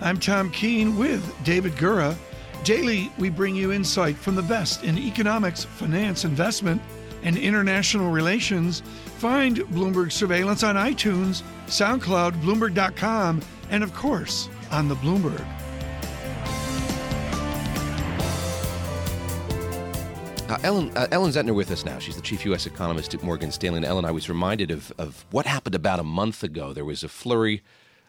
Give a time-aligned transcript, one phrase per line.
[0.00, 2.14] I'm Tom Keene with David Gura.
[2.64, 6.82] Daily, we bring you insight from the best in economics, finance, investment,
[7.22, 8.82] and international relations.
[9.18, 15.44] Find Bloomberg Surveillance on iTunes, SoundCloud, Bloomberg.com, and of course, on the Bloomberg.
[20.48, 21.98] Uh, Ellen, uh, Ellen Zentner with us now.
[21.98, 22.66] She's the chief U.S.
[22.66, 23.78] economist at Morgan Stanley.
[23.78, 26.72] And Ellen, I was reminded of, of what happened about a month ago.
[26.72, 27.62] There was a flurry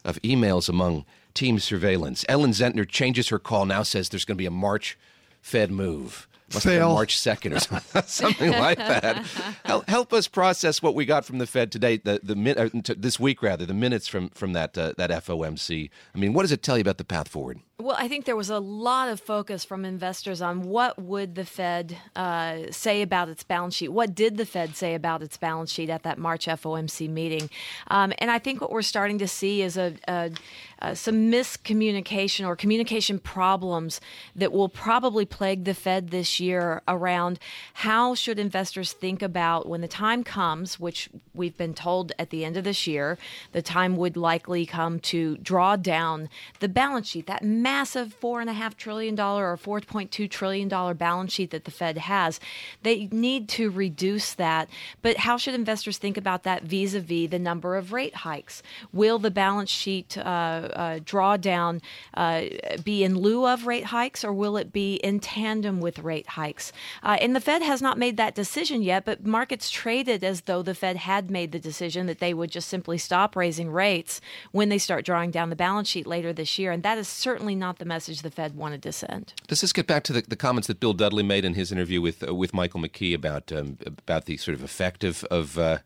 [0.03, 1.05] of emails among
[1.37, 2.25] team surveillance.
[2.27, 4.97] Ellen Zentner changes her call now, says there's going to be a March
[5.39, 6.27] Fed move.
[6.53, 6.93] Must Fail.
[6.93, 9.17] March 2nd or something like that.
[9.65, 12.69] Help, help, us process what we got from the Fed today, the, the min, uh,
[12.97, 15.89] this week rather, the minutes from, from that, uh, that FOMC.
[16.15, 17.59] I mean, what does it tell you about the path forward?
[17.79, 21.45] Well, I think there was a lot of focus from investors on what would the
[21.45, 23.89] Fed uh, say about its balance sheet.
[23.89, 27.51] What did the Fed say about its balance sheet at that March FOMC meeting?
[27.89, 30.31] Um, and I think what we're starting to see is a, a,
[30.79, 34.01] a, some miscommunication or communication problems
[34.35, 37.37] that will probably plague the Fed this year around
[37.75, 42.43] how should investors think about when the time comes, which we've been told at the
[42.43, 43.19] end of this year,
[43.51, 46.27] the time would likely come to draw down
[46.59, 47.27] the balance sheet.
[47.27, 51.33] That massive four and a half trillion dollar or four point two trillion dollar balance
[51.33, 52.39] sheet that the Fed has.
[52.83, 54.69] They need to reduce that.
[55.01, 58.63] But how should investors think about that vis-a-vis the number of rate hikes?
[58.93, 61.81] Will the balance sheet uh, uh, drawdown
[62.13, 62.43] uh,
[62.83, 66.71] be in lieu of rate hikes, or will it be in tandem with rate hikes?
[67.03, 69.03] Uh, and the Fed has not made that decision yet.
[69.03, 72.69] But markets traded as though the Fed had made the decision that they would just
[72.69, 76.71] simply stop raising rates when they start drawing down the balance sheet later this year,
[76.71, 79.33] and that is certainly not the message the Fed wanted to send.
[79.47, 82.01] Does this get back to the, the comments that Bill Dudley made in his interview
[82.01, 85.79] with uh, with Michael McKee about um, about the sort of effect of of, uh,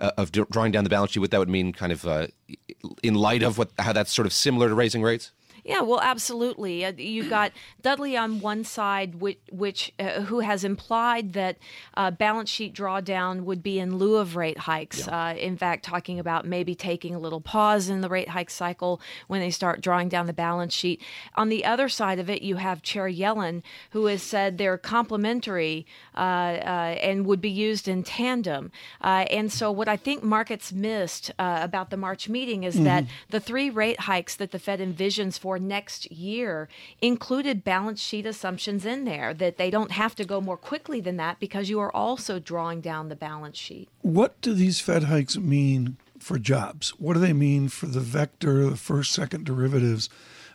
[0.00, 1.20] uh, of drawing down the balance sheet?
[1.20, 2.28] What that would mean, kind of uh,
[3.02, 5.32] in light of what how that's sort of similar to raising rates.
[5.66, 6.84] Yeah, well, absolutely.
[6.84, 7.50] Uh, you got
[7.82, 11.58] Dudley on one side, which, which uh, who has implied that
[11.94, 15.08] uh, balance sheet drawdown would be in lieu of rate hikes.
[15.08, 15.30] Yeah.
[15.30, 19.00] Uh, in fact, talking about maybe taking a little pause in the rate hike cycle
[19.26, 21.02] when they start drawing down the balance sheet.
[21.34, 25.84] On the other side of it, you have Chair Yellen, who has said they're complementary
[26.14, 28.70] uh, uh, and would be used in tandem.
[29.00, 32.84] and so, what I think markets missed about the March meeting is mm-hmm.
[32.84, 36.68] that the three rate hikes that the Fed envisions for for next year
[37.00, 41.16] included balance sheet assumptions in there that they don't have to go more quickly than
[41.16, 43.88] that because you are also drawing down the balance sheet.
[44.02, 46.90] What do these Fed hikes mean for jobs?
[46.98, 50.10] What do they mean for the vector, the first, second derivatives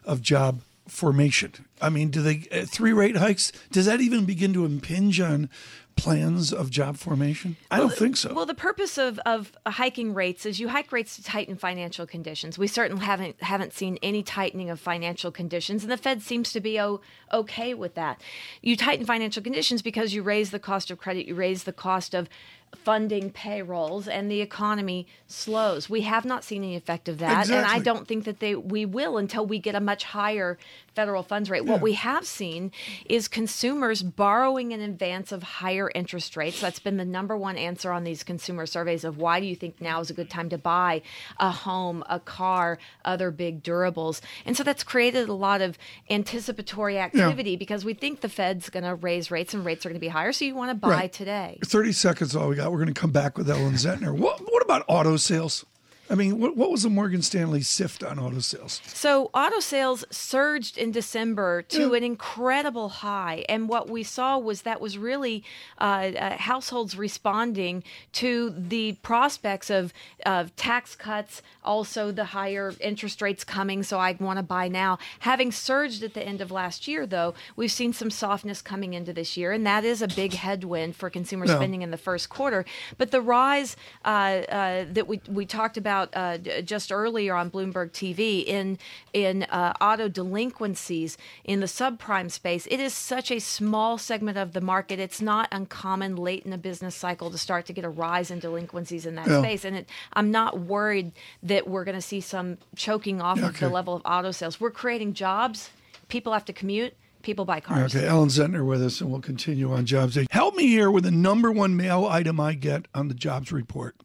[0.05, 1.65] of job formation?
[1.81, 3.51] I mean, do they uh, three rate hikes?
[3.71, 5.49] Does that even begin to impinge on
[5.95, 7.57] plans of job formation?
[7.69, 8.33] I well, don't think so.
[8.33, 12.57] Well, the purpose of, of hiking rates is you hike rates to tighten financial conditions.
[12.57, 16.59] We certainly haven't haven't seen any tightening of financial conditions, and the Fed seems to
[16.59, 18.21] be o- okay with that.
[18.61, 22.13] You tighten financial conditions because you raise the cost of credit, you raise the cost
[22.13, 22.29] of
[22.75, 25.89] funding payrolls and the economy slows.
[25.89, 27.57] We have not seen any effect of that, exactly.
[27.57, 30.57] and I don't think that they we will until we get a much higher
[30.95, 31.63] federal funds rate.
[31.63, 31.71] Yeah.
[31.71, 32.71] What we have seen
[33.05, 36.59] is consumers borrowing in advance of higher interest rates.
[36.59, 39.79] That's been the number one answer on these consumer surveys of why do you think
[39.81, 41.01] now is a good time to buy
[41.39, 44.21] a home, a car, other big durables.
[44.45, 45.77] And so that's created a lot of
[46.09, 47.57] anticipatory activity yeah.
[47.57, 50.07] because we think the Fed's going to raise rates and rates are going to be
[50.07, 51.13] higher, so you want to buy right.
[51.13, 51.59] today.
[51.63, 52.71] 30 seconds all we got.
[52.71, 54.17] We're going to come back with Ellen Zentner.
[54.17, 55.65] what, what about auto sales?
[56.11, 58.81] I mean, what, what was the Morgan Stanley sift on auto sales?
[58.85, 61.97] So, auto sales surged in December to yeah.
[61.97, 63.45] an incredible high.
[63.47, 65.45] And what we saw was that was really
[65.79, 69.93] uh, uh, households responding to the prospects of,
[70.25, 73.81] of tax cuts, also the higher interest rates coming.
[73.81, 74.99] So, I want to buy now.
[75.19, 79.13] Having surged at the end of last year, though, we've seen some softness coming into
[79.13, 79.53] this year.
[79.53, 81.55] And that is a big headwind for consumer no.
[81.55, 82.65] spending in the first quarter.
[82.97, 87.91] But the rise uh, uh that we, we talked about uh, just earlier on Bloomberg
[87.91, 88.77] TV in
[89.13, 92.67] in uh, auto delinquencies in the subprime space.
[92.69, 94.99] It is such a small segment of the market.
[94.99, 98.39] It's not uncommon late in a business cycle to start to get a rise in
[98.39, 99.41] delinquencies in that yeah.
[99.41, 99.65] space.
[99.65, 101.11] And it, I'm not worried
[101.43, 103.47] that we're going to see some choking off okay.
[103.47, 104.59] of the level of auto sales.
[104.59, 105.69] We're creating jobs.
[106.07, 107.95] People have to commute people buy cars.
[107.95, 110.17] Okay, Ellen Zentner with us, and we'll continue on Jobs.
[110.29, 113.95] Help me here with the number one mail item I get on the jobs report.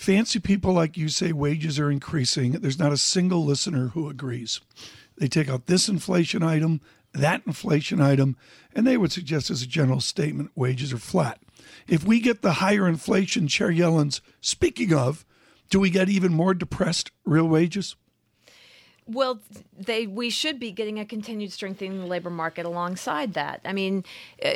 [0.00, 2.52] Fancy people like you say wages are increasing.
[2.52, 4.62] There's not a single listener who agrees.
[5.18, 6.80] They take out this inflation item,
[7.12, 8.38] that inflation item,
[8.74, 11.38] and they would suggest as a general statement wages are flat.
[11.86, 15.26] If we get the higher inflation Chair Yellen's speaking of,
[15.68, 17.94] do we get even more depressed real wages?
[19.10, 19.40] Well,
[19.76, 23.60] they we should be getting a continued strengthening of the labor market alongside that.
[23.64, 24.04] I mean,
[24.44, 24.50] uh,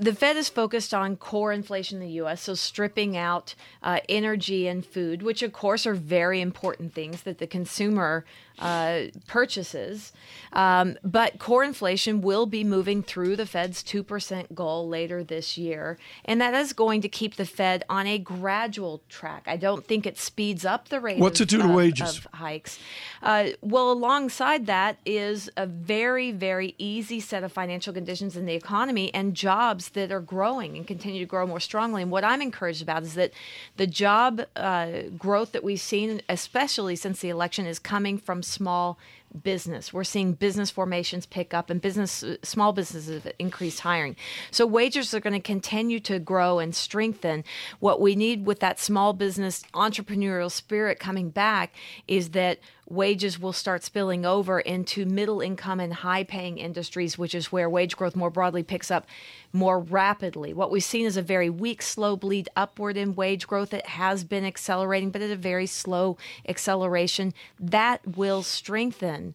[0.00, 4.66] the Fed is focused on core inflation in the U.S., so stripping out uh, energy
[4.66, 8.24] and food, which of course are very important things that the consumer
[8.60, 10.12] uh, purchases.
[10.52, 15.98] Um, but core inflation will be moving through the Fed's 2% goal later this year.
[16.24, 19.44] And that is going to keep the Fed on a gradual track.
[19.46, 22.18] I don't think it speeds up the rate What's of, it do to of- wages?
[22.18, 22.78] of hikes.
[23.22, 23.50] Uh,
[23.92, 29.34] alongside that is a very, very easy set of financial conditions in the economy and
[29.34, 32.02] jobs that are growing and continue to grow more strongly.
[32.02, 33.32] And what I'm encouraged about is that
[33.76, 38.98] the job uh, growth that we've seen, especially since the election, is coming from small
[39.42, 39.92] business.
[39.92, 44.16] We're seeing business formations pick up and business small businesses have increased hiring.
[44.50, 47.44] So wages are going to continue to grow and strengthen.
[47.78, 51.74] What we need with that small business entrepreneurial spirit coming back
[52.08, 52.58] is that
[52.90, 57.70] wages will start spilling over into middle income and high paying industries, which is where
[57.70, 59.06] wage growth more broadly picks up
[59.52, 60.52] more rapidly.
[60.52, 63.72] What we've seen is a very weak, slow bleed upward in wage growth.
[63.72, 67.32] It has been accelerating, but at a very slow acceleration.
[67.58, 69.34] That will strengthen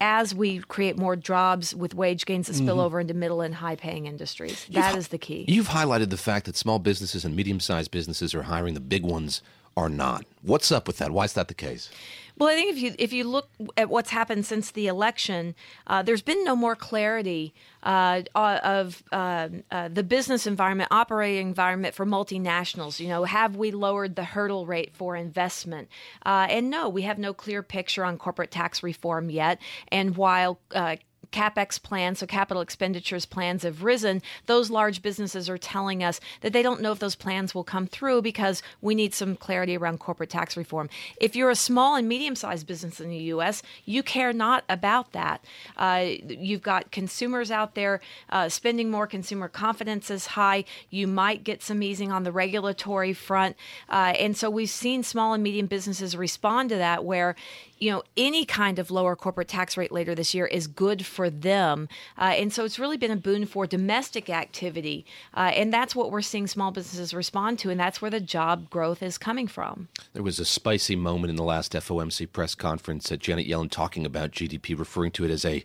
[0.00, 2.80] as we create more jobs with wage gains that spill mm-hmm.
[2.80, 4.66] over into middle and high paying industries.
[4.70, 5.44] That is the key.
[5.48, 9.04] You've highlighted the fact that small businesses and medium sized businesses are hiring, the big
[9.04, 9.42] ones
[9.76, 10.24] are not.
[10.42, 11.10] What's up with that?
[11.10, 11.90] Why is that the case?
[12.38, 13.48] Well, I think if you if you look
[13.78, 15.54] at what's happened since the election,
[15.86, 21.94] uh, there's been no more clarity uh, of uh, uh, the business environment, operating environment
[21.94, 23.00] for multinationals.
[23.00, 25.88] You know, have we lowered the hurdle rate for investment?
[26.26, 29.58] Uh, and no, we have no clear picture on corporate tax reform yet.
[29.88, 30.96] And while uh,
[31.36, 36.54] capex plans, so capital expenditures plans have risen, those large businesses are telling us that
[36.54, 40.00] they don't know if those plans will come through because we need some clarity around
[40.00, 40.88] corporate tax reform.
[41.20, 45.12] If you're a small and medium sized business in the U.S., you care not about
[45.12, 45.44] that.
[45.76, 48.00] Uh, you've got consumers out there
[48.30, 50.64] uh, spending more, consumer confidence is high.
[50.88, 53.56] You might get some easing on the regulatory front.
[53.90, 57.36] Uh, and so we've seen small and medium businesses respond to that where
[57.78, 61.28] you know, any kind of lower corporate tax rate later this year is good for
[61.28, 61.88] them.
[62.18, 65.04] Uh, and so it's really been a boon for domestic activity.
[65.34, 67.70] Uh, and that's what we're seeing small businesses respond to.
[67.70, 69.88] And that's where the job growth is coming from.
[70.12, 74.06] There was a spicy moment in the last FOMC press conference at Janet Yellen talking
[74.06, 75.64] about GDP, referring to it as a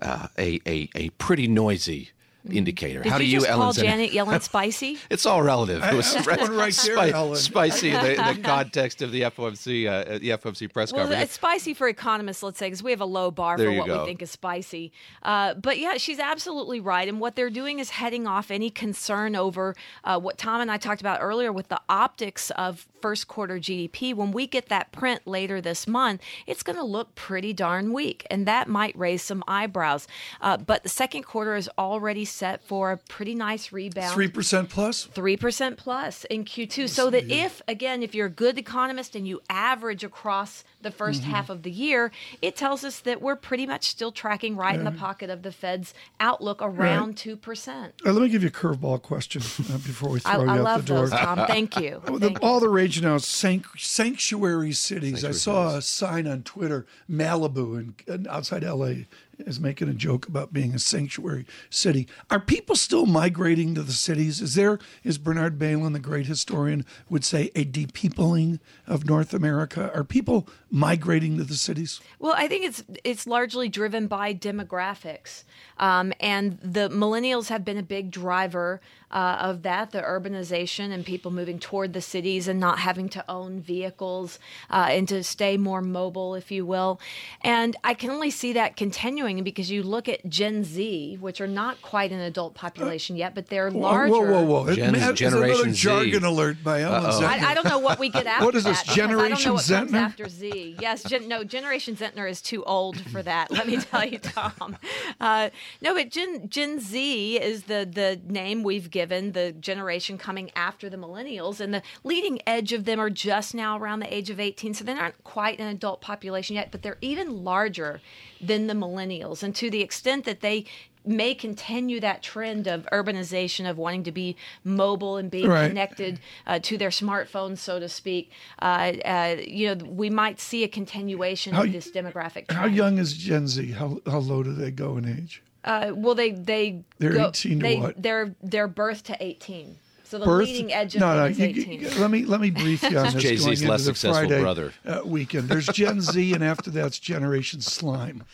[0.00, 2.10] uh, a, a a pretty noisy
[2.50, 3.02] indicator.
[3.02, 3.60] Did How you do you, just Ellen?
[3.62, 4.98] call Zentner- Janet Yellen spicy?
[5.10, 5.82] It's all relative.
[5.82, 7.36] It was I have one right there, spi- Ellen.
[7.36, 11.24] spicy in the, in the context of the FOMC uh, the FOMC press Well, conference.
[11.24, 13.86] it's spicy for economists, let's say, because we have a low bar There for what
[13.86, 14.00] go.
[14.00, 14.92] we think is spicy.
[15.22, 17.08] Uh, but yeah, she's absolutely right.
[17.08, 19.74] And what they're doing is heading off any concern over
[20.04, 24.14] uh, what Tom and I talked about earlier with the optics of first quarter GDP.
[24.14, 28.26] When we get that print later this month, it's going to look pretty darn weak.
[28.30, 30.06] And that might raise some eyebrows.
[30.40, 34.18] Uh, but the second quarter is already set for a pretty nice rebound.
[34.18, 35.04] 3% plus?
[35.04, 36.88] Three percent plus in Q2.
[36.88, 41.22] So that if again, if you're a good economist and you average across the 1st
[41.24, 44.84] half of the year, it tells us that we're pretty much still tracking right in
[44.84, 47.94] the pocket of the Fed's outlook around two percent.
[48.06, 50.58] Uh, let me give you a curveball question uh, before we I, throw you I
[50.72, 50.98] out the door.
[51.08, 51.38] those, Tom.
[51.46, 52.00] Thank you.
[52.04, 52.48] The- Thank you.
[52.48, 55.24] all the rage now sanctuary cities.
[55.24, 55.78] I saw cities.
[55.78, 59.04] a sign on Twitter, Malibu, and outside LA
[59.38, 62.08] is making a joke about being a sanctuary city.
[62.30, 64.40] Are people still migrating to the cities?
[64.40, 69.92] Is there, is Bernard Bailyn, the great historian, would say a depeopling of North America?
[69.94, 72.00] Are people migrating to the cities?
[72.18, 75.44] Well, I think it's it's largely driven by demographics,
[75.78, 78.80] um, and the millennials have been a big driver
[79.10, 83.24] uh, of that, the urbanization and people moving toward the cities and not having to
[83.28, 84.38] own vehicles
[84.70, 87.00] uh, and to stay more mobile, if you will.
[87.40, 91.46] And I can only see that continuing because you look at Gen Z, which are
[91.46, 94.12] not quite an adult population yet, but they're larger.
[94.12, 94.74] Whoa, whoa, whoa!
[94.74, 95.76] Gen- It- it's Generation another Z.
[95.80, 98.78] jargon alert by Ellen I, I don't know what we get after What is this,
[98.78, 100.00] that because I don't Generation know what comes Zentner?
[100.00, 100.76] after Z.
[100.80, 103.50] Yes, gen, no, Generation Zentner is too old for that.
[103.50, 104.76] Let me tell you, Tom.
[105.20, 105.50] Uh,
[105.82, 110.88] no, but Gen Gen Z is the the name we've given the generation coming after
[110.88, 114.38] the millennials, and the leading edge of them are just now around the age of
[114.38, 118.00] eighteen, so they're not quite an adult population yet, but they're even larger
[118.40, 120.64] than the millennials, and to the extent that they
[121.06, 125.68] may continue that trend of urbanization of wanting to be mobile and being Right.
[125.68, 128.30] connected uh, to their smartphones, so to speak.
[128.60, 132.48] Uh, uh, you know, we might see a continuation How of this demographic.
[132.48, 132.52] Trend.
[132.60, 133.72] How young is Gen Z?
[133.72, 135.42] How how low do they go in age?
[135.64, 138.02] Uh, well, they they They're go, 18 to they, what?
[138.02, 139.76] They're they're birth to eighteen.
[140.04, 140.46] So the Birth?
[140.48, 141.24] leading edge of no, them no.
[141.26, 141.80] is you- eighteen.
[141.82, 143.22] you- let me let me brief you on this.
[143.22, 144.72] Jay-Z's going into less the successful Friday, brother.
[144.86, 145.48] Uh, weekend.
[145.50, 148.24] There's Gen Z, and after that's Generation Slime.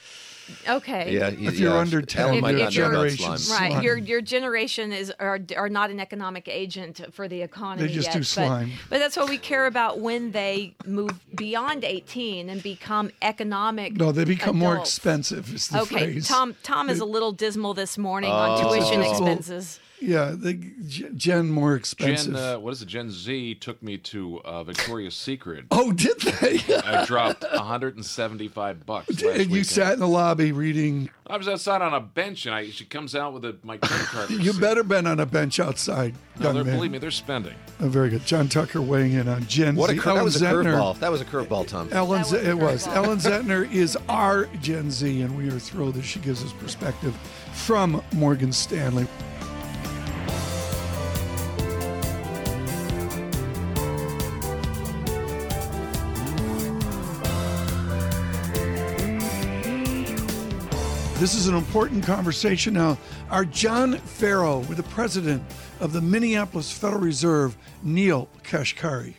[0.68, 1.12] Okay.
[1.14, 3.30] Yeah, If you're under 10, Ellen If- if not know about Generation.
[3.30, 3.82] Right, Slime.
[3.82, 7.88] your your generation is are, are not an economic agent for the economy.
[7.88, 8.72] They just yet, do but- slime.
[8.90, 13.94] But, that's what we care about when they move beyond eighteen and become economic.
[13.96, 15.52] No, they become more expensive.
[15.54, 16.28] Is the Okay, phrase.
[16.28, 16.54] Tom.
[16.62, 18.34] Tom is a little dismal this morning Oh.
[18.34, 19.10] on tuition Dismal.
[19.28, 19.80] expenses.
[20.06, 20.54] Yeah, the
[21.16, 22.34] Gen more expensive.
[22.34, 22.88] Gen, uh, what is it?
[22.88, 25.64] Gen Z took me to uh, Victoria's Secret.
[25.70, 26.60] oh, did they?
[26.84, 29.08] I dropped 175 bucks.
[29.08, 29.66] Last and you weekend.
[29.66, 31.08] sat in the lobby reading.
[31.26, 34.06] I was outside on a bench, and I, she comes out with a, my credit
[34.08, 34.30] card.
[34.34, 34.60] You receipt.
[34.60, 36.74] better been on a bench outside, No, young they're, man.
[36.76, 37.54] believe me, they're spending.
[37.80, 38.26] Oh, very good.
[38.26, 39.80] John Tucker weighing in on Gen Z.
[39.80, 40.00] What a Z.
[40.00, 40.98] cur- that was a curveball.
[40.98, 41.88] That was a curveball, Tom.
[41.92, 42.86] Ellen, That was a it was.
[42.88, 47.14] Ellen Zentner is our Gen Z, and we are thrilled that she gives us perspective
[47.54, 49.06] from Morgan Stanley.
[61.24, 62.98] This is an important conversation now.
[63.30, 65.42] Our John Ferro with the president
[65.80, 69.14] of the Minneapolis Federal Reserve, Neel Kashkari.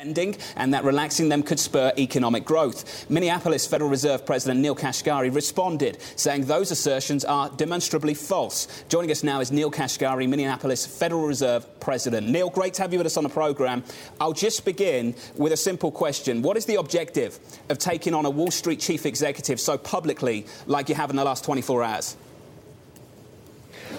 [0.00, 3.04] Lending and that relaxing them could spur economic growth.
[3.10, 8.66] Minneapolis Federal Reserve President Neel Kashkari responded, saying those assertions are demonstrably false.
[8.88, 12.26] Joining us now is Neel Kashkari, Minneapolis Federal Reserve President.
[12.30, 13.84] Neel, great to have you with us on the program.
[14.18, 16.40] I'll just begin with a simple question.
[16.40, 17.38] What is the objective
[17.68, 21.24] of taking on a Wall Street chief executive so publicly like you have in the
[21.24, 22.16] last 24 hours?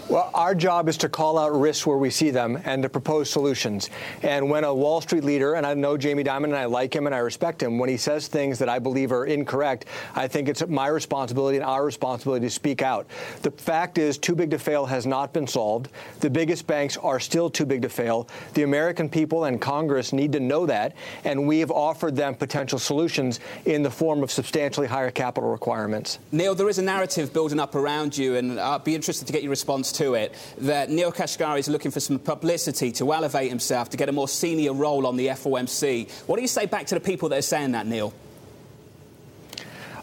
[0.10, 3.30] Well, our job is to call out risks where we see them and to propose
[3.30, 3.90] solutions.
[4.24, 7.06] And when a Wall Street leader, and I know Jamie Dimon and I like him
[7.06, 10.50] and I respect him, when he says things that I believe are incorrect, I think
[10.50, 13.08] it's my responsibility and our responsibility to speak out.
[13.42, 15.90] The fact is, too big to fail has not been solved.
[16.20, 18.28] The biggest banks are still too big to fail.
[18.54, 20.94] The American people and Congress need to know that,
[21.24, 26.20] and we have offered them potential solutions in the form of substantially higher capital requirements.
[26.34, 29.42] Neel, there is a narrative building up around you, and I'd be interested to get
[29.42, 30.36] your response to it.
[30.58, 34.28] That Neel Kashkari is looking for some publicity to elevate himself, to get a more
[34.28, 36.10] senior role on the FOMC.
[36.28, 38.14] What do you say back to the people that are saying that, Neel?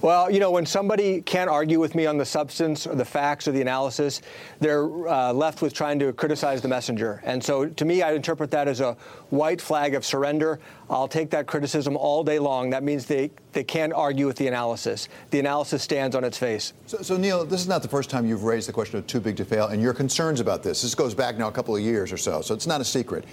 [0.01, 3.49] Well, you know, when somebody can't argue with me on the substance or the facts
[3.49, 4.23] or the analysis,
[4.61, 7.21] they're uh, left with trying to criticize the messenger.
[7.25, 8.97] And so to me, I interpret that as a
[9.31, 10.61] white flag of surrender.
[10.89, 12.71] I'll take that criticism all day long.
[12.71, 15.09] That means they, they can't argue with the analysis.
[15.31, 16.75] The analysis stands on its face.
[16.87, 19.21] So, so, Neel, this is not the first time you've raised the question of too
[19.21, 20.83] big to fail and your concerns about this.
[20.83, 23.25] This goes back now a couple of years or so, so it's not a secret.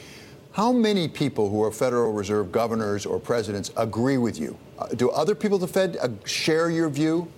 [0.56, 4.58] How many people who are Federal Reserve governors or presidents agree with you?
[4.80, 7.30] Uh, do other people at the Fed uh, share your view?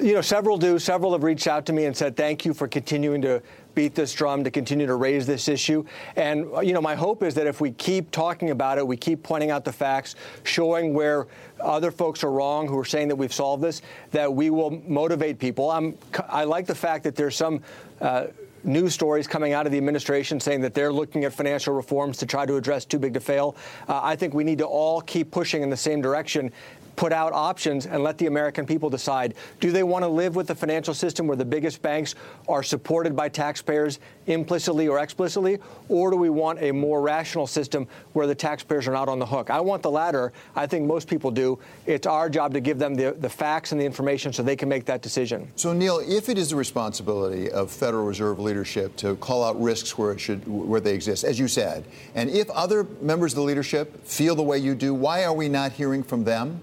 [0.00, 0.78] You know, several do.
[0.78, 3.42] Several have reached out to me and said, thank you for continuing to
[3.74, 5.84] beat this drum, to continue to raise this issue.
[6.14, 9.24] And, you know, my hope is that if we keep talking about it, we keep
[9.24, 10.14] pointing out the facts,
[10.44, 11.26] showing where
[11.58, 15.40] other folks are wrong who are saying that we've solved this, that we will motivate
[15.40, 15.68] people.
[15.68, 15.98] I'm,
[16.28, 17.60] I like the fact that there's some.
[18.00, 18.26] Uh,
[18.64, 22.26] news stories coming out of the administration saying that they're looking at financial reforms to
[22.26, 23.56] try to address too big to fail.
[23.88, 26.52] Uh, I think we need to all keep pushing in the same direction.
[26.96, 29.34] Put out options and let the American people decide.
[29.60, 32.14] Do they want to live with the financial system where the biggest banks
[32.48, 35.58] are supported by taxpayers implicitly or explicitly?
[35.88, 39.26] Or do we want a more rational system where the taxpayers are not on the
[39.26, 39.50] hook?
[39.50, 40.32] I want the latter.
[40.54, 41.58] I think most people do.
[41.86, 44.68] It's our job to give them the, the facts and the information so they can
[44.68, 45.50] make that decision.
[45.56, 49.98] So, Neel, if it is the responsibility of Federal Reserve leadership to call out risks
[49.98, 51.84] where it should, where they exist, as you said,
[52.14, 55.48] and if other members of the leadership feel the way you do, why are we
[55.48, 56.62] not hearing from them?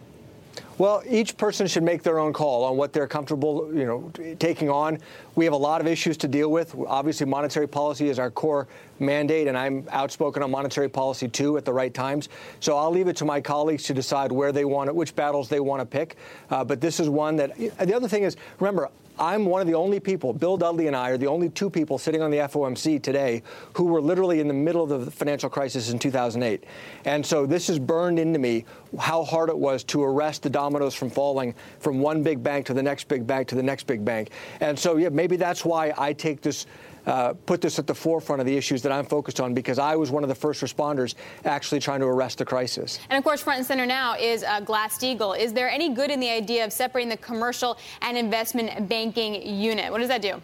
[0.77, 4.69] Well, each person should make their own call on what they're comfortable, you know, taking
[4.69, 4.97] on.
[5.35, 6.75] We have a lot of issues to deal with.
[6.87, 8.67] Obviously, monetary policy is our core
[8.99, 12.29] mandate, and I'm outspoken on monetary policy too at the right times.
[12.61, 15.49] So I'll leave it to my colleagues to decide where they want it, which battles
[15.49, 16.15] they want to pick.
[16.49, 17.55] Uh, but this is one that.
[17.57, 18.89] The other thing is, remember,
[19.19, 21.97] I'm one of the only people, Bill Dudley and I are the only two people
[21.97, 25.89] sitting on the FOMC today who were literally in the middle of the financial crisis
[25.91, 26.63] in 2008.
[27.05, 28.65] And so this is burned into me
[28.99, 32.73] how hard it was to arrest the dominoes from falling from one big bank to
[32.73, 34.31] the next big bank to the next big bank.
[34.59, 36.65] And so, yeah, maybe that's why I take this
[37.05, 39.95] uh, put this at the forefront of the issues that I'm focused on because I
[39.95, 41.15] was one of the first responders
[41.45, 42.99] actually trying to arrest the crisis.
[43.09, 45.37] And of course, front and center now is uh, Glass Steagall.
[45.37, 49.91] Is there any good in the idea of separating the commercial and investment banking unit?
[49.91, 50.41] What does that do?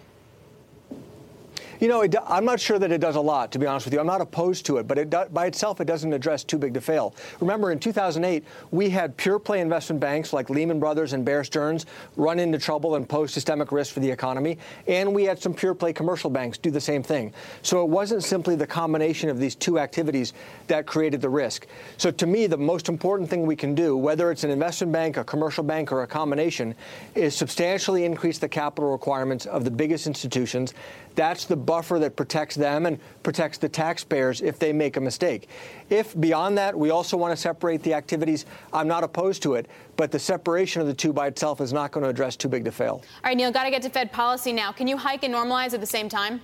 [1.79, 3.93] You know, it, I'm not sure that it does a lot, to be honest with
[3.93, 3.99] you.
[3.99, 6.81] I'm not opposed to it, but it by itself, it doesn't address too big to
[6.81, 7.13] fail.
[7.39, 11.85] Remember, in 2008, we had pure play investment banks like Lehman Brothers and Bear Stearns
[12.15, 14.57] run into trouble and pose systemic risk for the economy,
[14.87, 17.31] and we had some pure play commercial banks do the same thing.
[17.61, 20.33] So it wasn't simply the combination of these two activities
[20.67, 21.67] that created the risk.
[21.97, 25.17] So to me, the most important thing we can do, whether it's an investment bank,
[25.17, 26.73] a commercial bank, or a combination,
[27.13, 30.73] is substantially increase the capital requirements of the biggest institutions.
[31.17, 35.49] That's the buffer that protects them and protects the taxpayers if they make a mistake.
[35.89, 39.65] If beyond that, we also want to separate the activities, I'm not opposed to it,
[39.95, 42.63] but the separation of the two by itself is not going to address too big
[42.65, 43.01] to fail.
[43.01, 44.71] All right, Neel, got to get to Fed policy now.
[44.71, 46.39] Can you hike and normalize at the same time?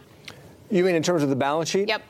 [0.71, 1.87] You mean in terms of the balance sheet?
[1.87, 2.01] Yep.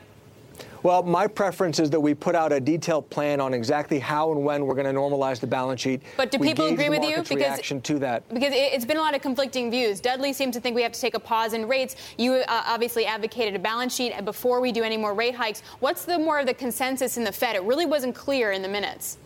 [0.83, 4.43] Well, my preference is that we put out a detailed plan on exactly how and
[4.43, 6.01] when we're going to normalize the balance sheet.
[6.17, 7.17] But do we people agree with you?
[7.17, 8.27] Because reaction to that.
[8.33, 10.01] Because it's been a lot of conflicting views.
[10.01, 11.95] Dudley seems to think we have to take a pause in rates.
[12.17, 15.61] You uh, obviously advocated a balance sheet before we do any more rate hikes.
[15.79, 17.55] What's the more of the consensus in the Fed?
[17.55, 19.19] It really wasn't clear in the minutes.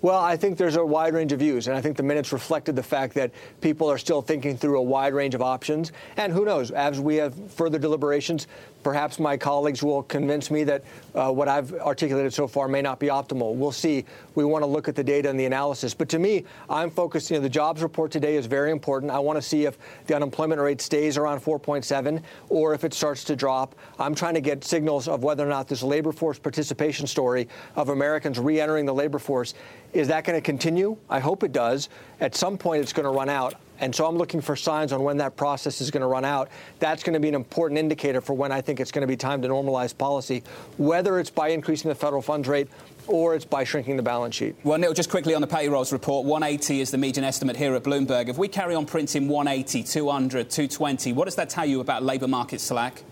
[0.00, 2.76] Well, I think there's a wide range of views, and I think the minutes reflected
[2.76, 5.90] the fact that people are still thinking through a wide range of options.
[6.16, 8.46] And who knows, as we have further deliberations,
[8.88, 10.82] perhaps my colleagues will convince me that
[11.14, 13.54] uh, what I've articulated so far may not be optimal.
[13.54, 14.06] We'll see.
[14.34, 15.92] We want to look at the data and the analysis.
[15.92, 19.12] But to me, I'm focused, you know, the jobs report today is very important.
[19.12, 19.76] I want to see if
[20.06, 23.74] the unemployment rate stays around 4.7 or if it starts to drop.
[23.98, 27.90] I'm trying to get signals of whether or not this labor force participation story of
[27.90, 29.52] Americans re entering the labor force
[29.92, 30.96] is that going to continue?
[31.08, 31.88] I hope it does.
[32.20, 33.54] At some point, it's going to run out.
[33.80, 36.48] And so I'm looking for signs on when that process is going to run out.
[36.78, 39.16] That's going to be an important indicator for when I think it's going to be
[39.16, 40.42] time to normalize policy,
[40.76, 42.68] whether it's by increasing the federal funds rate
[43.06, 44.54] or it's by shrinking the balance sheet.
[44.64, 47.82] Well, Neel, just quickly on the payrolls report, 180 is the median estimate here at
[47.82, 48.28] Bloomberg.
[48.28, 52.28] If we carry on printing 180, 200, 220, what does that tell you about labour
[52.28, 53.02] market slack?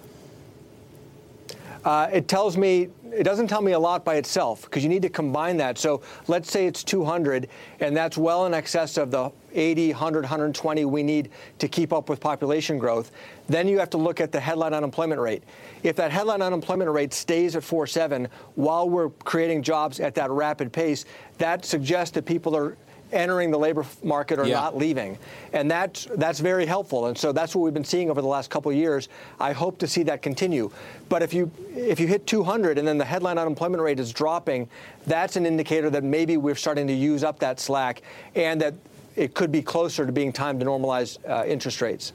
[1.87, 5.03] Uh, it tells me it doesn't tell me a lot by itself because you need
[5.03, 5.79] to combine that.
[5.79, 10.85] So let's say it's 200, and that's well in excess of the 80, 100, 120
[10.85, 13.13] we need to keep up with population growth.
[13.49, 15.45] Then you have to look at the headline unemployment rate.
[15.85, 20.73] If that headline unemployment rate stays at 4.7 while we're creating jobs at that rapid
[20.73, 21.05] pace,
[21.39, 22.77] that suggests that people are
[23.12, 24.54] entering the labor market or yeah.
[24.54, 25.19] not leaving.
[25.52, 27.06] And that's, that's very helpful.
[27.06, 29.08] And so that's what we've been seeing over the last couple of years.
[29.40, 30.71] I hope to see that continue.
[31.08, 34.69] But if you, if you hit 200 and then the headline unemployment rate is dropping,
[35.06, 38.02] that's an indicator that maybe we're starting to use up that slack
[38.34, 38.75] and that
[39.14, 42.12] it could be closer to being time to normalize uh, interest rates.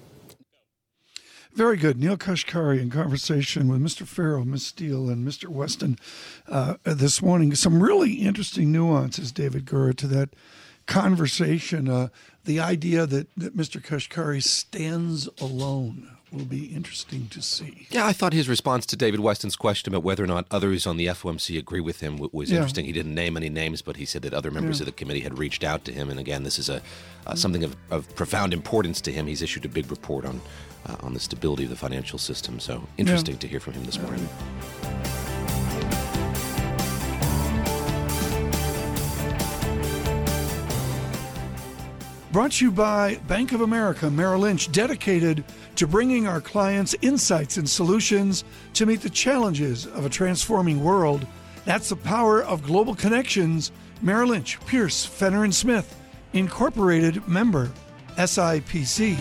[1.54, 1.99] Very good.
[1.99, 4.08] Neel Kashkari in conversation with Mr.
[4.08, 4.67] Ferro, Ms.
[4.67, 5.49] Steele, and Mr.
[5.49, 5.99] Westin
[6.47, 7.54] uh, this morning.
[7.56, 10.30] Some really interesting nuances, David Gura, to that
[10.91, 12.10] conversation, uh,
[12.45, 13.82] the idea that, that Mr.
[13.82, 17.88] Kashkari stands alone will be interesting to see.
[17.89, 20.97] Yeah, I thought his response to David Westin's question about whether or not others on
[20.97, 22.58] the FOMC agree with him was yeah.
[22.58, 22.86] interesting.
[22.86, 24.84] He didn't name any names, but he said that other members yeah.
[24.84, 26.10] of the committee had reached out to him.
[26.10, 26.82] And again, this is a
[27.27, 29.27] uh, something of, of, profound importance to him.
[29.27, 30.41] He's issued a big report on
[30.88, 32.60] uh, on the stability of the financial system.
[32.60, 33.41] So interesting yeah.
[33.41, 34.27] to hear from him this morning.
[42.32, 45.44] Brought to you by Bank of America Merrill Lynch, dedicated
[45.76, 51.28] to bringing our clients insights and solutions to meet the challenges of a transforming world.
[51.65, 53.74] That's the power of global connections.
[54.02, 55.94] Merrill Lynch, Pierce, Fenner and Smith,
[56.32, 57.70] Incorporated member,
[58.15, 59.17] SIPC.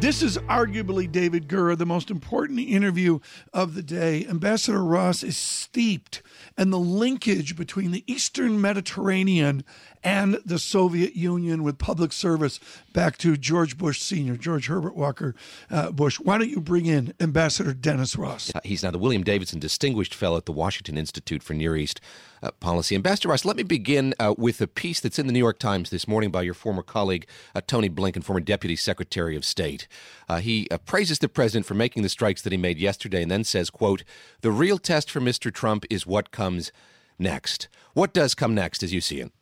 [0.00, 3.18] This is arguably David Gura, the most important interview
[3.52, 4.24] of the day.
[4.26, 6.22] Ambassador Ross is steeped
[6.56, 9.64] in the linkage between the Eastern Mediterranean
[10.02, 12.60] and the Soviet Union with public service
[12.92, 15.34] back to George Bush Sr., George Herbert Walker
[15.70, 16.18] uh, Bush.
[16.20, 18.52] Why don't you bring in Ambassador Dennis Ross?
[18.64, 22.00] He's now the William Davidson Distinguished Fellow at the Washington Institute for Near East
[22.42, 22.94] uh, Policy.
[22.94, 25.90] Ambassador Ross, let me begin uh, with a piece that's in the New York Times
[25.90, 29.88] this morning by your former colleague, uh, Tony Blinken, former Deputy Secretary of State.
[30.28, 33.44] Uh, he praises the president for making the strikes that he made yesterday and then
[33.44, 34.04] says, quote,
[34.40, 35.52] the real test for Mr.
[35.52, 36.72] Trump is what comes
[37.18, 37.68] next.
[37.94, 39.32] What does come next as you see it?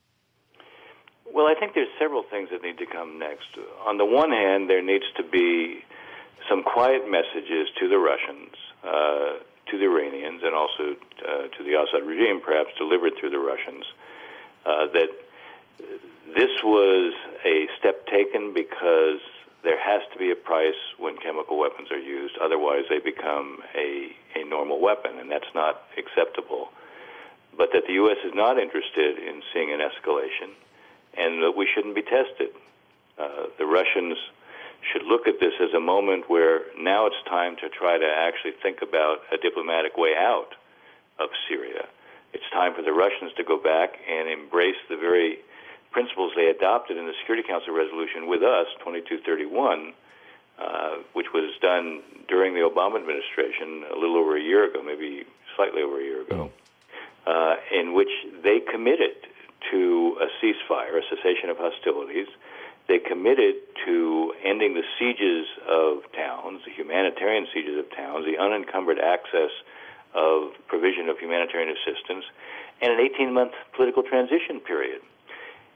[1.37, 3.61] Well, I think there's several things that need to come next.
[3.85, 5.85] On the one hand, there needs to be
[6.49, 11.77] some quiet messages to the Russians, uh, to the Iranians, and also uh, to the
[11.77, 13.85] Assad regime, perhaps delivered through the Russians,
[14.65, 15.13] uh, that
[16.35, 17.13] this was
[17.45, 19.21] a step taken because
[19.63, 22.39] there has to be a price when chemical weapons are used.
[22.41, 24.09] Otherwise, they become a,
[24.41, 26.73] a normal weapon, and that's not acceptable.
[27.59, 28.25] But that the U.S.
[28.25, 30.57] is not interested in seeing an escalation,
[31.19, 32.51] and that we shouldn't be tested.
[33.19, 34.17] Uh, the Russians
[34.93, 38.53] should look at this as a moment where now it's time to try to actually
[38.63, 40.55] think about a diplomatic way out
[41.19, 41.87] of Syria.
[42.33, 45.39] It's time for the Russians to go back and embrace the very
[45.91, 49.95] principles they adopted in the Security Council resolution with us, 2231,
[50.59, 55.25] uh, which was done during the Obama administration a little over a year ago, maybe
[55.57, 56.51] slightly over a year ago,
[57.27, 59.17] uh, in which they committed
[59.71, 62.29] to a ceasefire, a cessation of hostilities.
[62.89, 68.99] They committed to ending the sieges of towns, the humanitarian sieges of towns, the unencumbered
[68.99, 69.51] access
[70.15, 72.25] of provision of humanitarian assistance,
[72.81, 75.03] and an 18 month political transition period.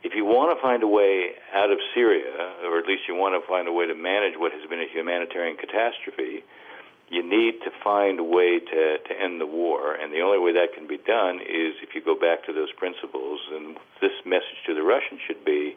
[0.03, 2.33] If you want to find a way out of Syria,
[2.65, 4.89] or at least you want to find a way to manage what has been a
[4.89, 6.43] humanitarian catastrophe,
[7.11, 9.95] you need to find a way to, to end the war.
[9.95, 12.71] And the only way that can be done is if you go back to those
[12.73, 13.41] principles.
[13.53, 15.77] And this message to the Russians should be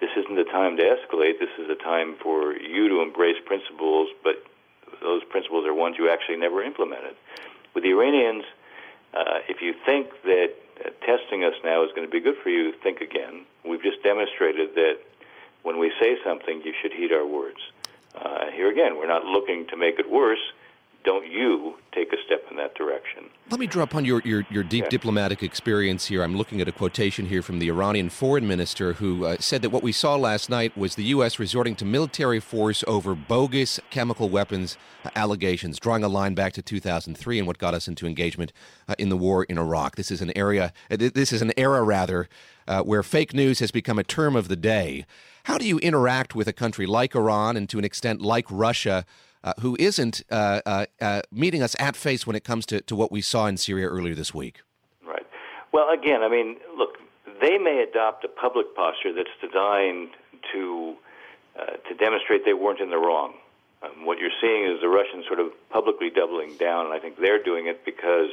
[0.00, 1.38] this isn't the time to escalate.
[1.38, 4.42] This is a time for you to embrace principles, but
[5.02, 7.14] those principles are ones you actually never implemented.
[7.74, 8.44] With the Iranians,
[9.12, 12.48] uh, if you think that uh, testing us now is going to be good for
[12.48, 13.44] you, think again.
[13.62, 14.98] We've just demonstrated that
[15.62, 17.60] when we say something, you should heed our words.
[18.14, 20.40] Uh, here again, we're not looking to make it worse
[21.04, 23.24] don't you take a step in that direction?
[23.50, 24.90] Let me draw upon your, your, your deep yeah.
[24.90, 26.22] diplomatic experience here.
[26.22, 29.70] I'm looking at a quotation here from the Iranian foreign minister who uh, said that
[29.70, 31.38] what we saw last night was the U.S.
[31.38, 36.62] resorting to military force over bogus chemical weapons uh, allegations, drawing a line back to
[36.62, 38.52] 2003 and what got us into engagement
[38.88, 39.96] uh, in the war in Iraq.
[39.96, 42.28] This is an area, uh, this is an era rather,
[42.68, 45.04] uh, where fake news has become a term of the day.
[45.44, 49.04] How do you interact with a country like Iran and to an extent like Russia?
[49.44, 52.94] Uh, who isn't uh, uh, uh, meeting us at face when it comes to, to
[52.94, 54.60] what we saw in Syria earlier this week.
[55.06, 55.26] Right.
[55.72, 56.98] Well, again, I mean, look,
[57.40, 60.10] they may adopt a public posture that's designed
[60.52, 60.94] to
[61.58, 63.34] uh, to demonstrate they weren't in the wrong.
[63.82, 67.18] Um, what you're seeing is the Russians sort of publicly doubling down, and I think
[67.18, 68.30] they're doing it because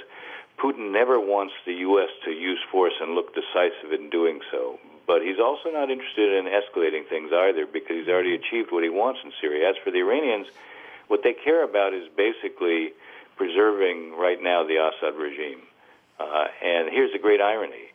[0.58, 2.10] Putin never wants the U.S.
[2.24, 4.80] to use force and look decisive in doing so.
[5.08, 8.90] But he's also not interested in escalating things either because he's already achieved what he
[8.90, 9.70] wants in Syria.
[9.70, 10.48] As for the Iranians,
[11.10, 12.94] what they care about is basically
[13.36, 15.62] preserving right now the Assad regime.
[16.20, 17.92] Uh, and here's the great irony.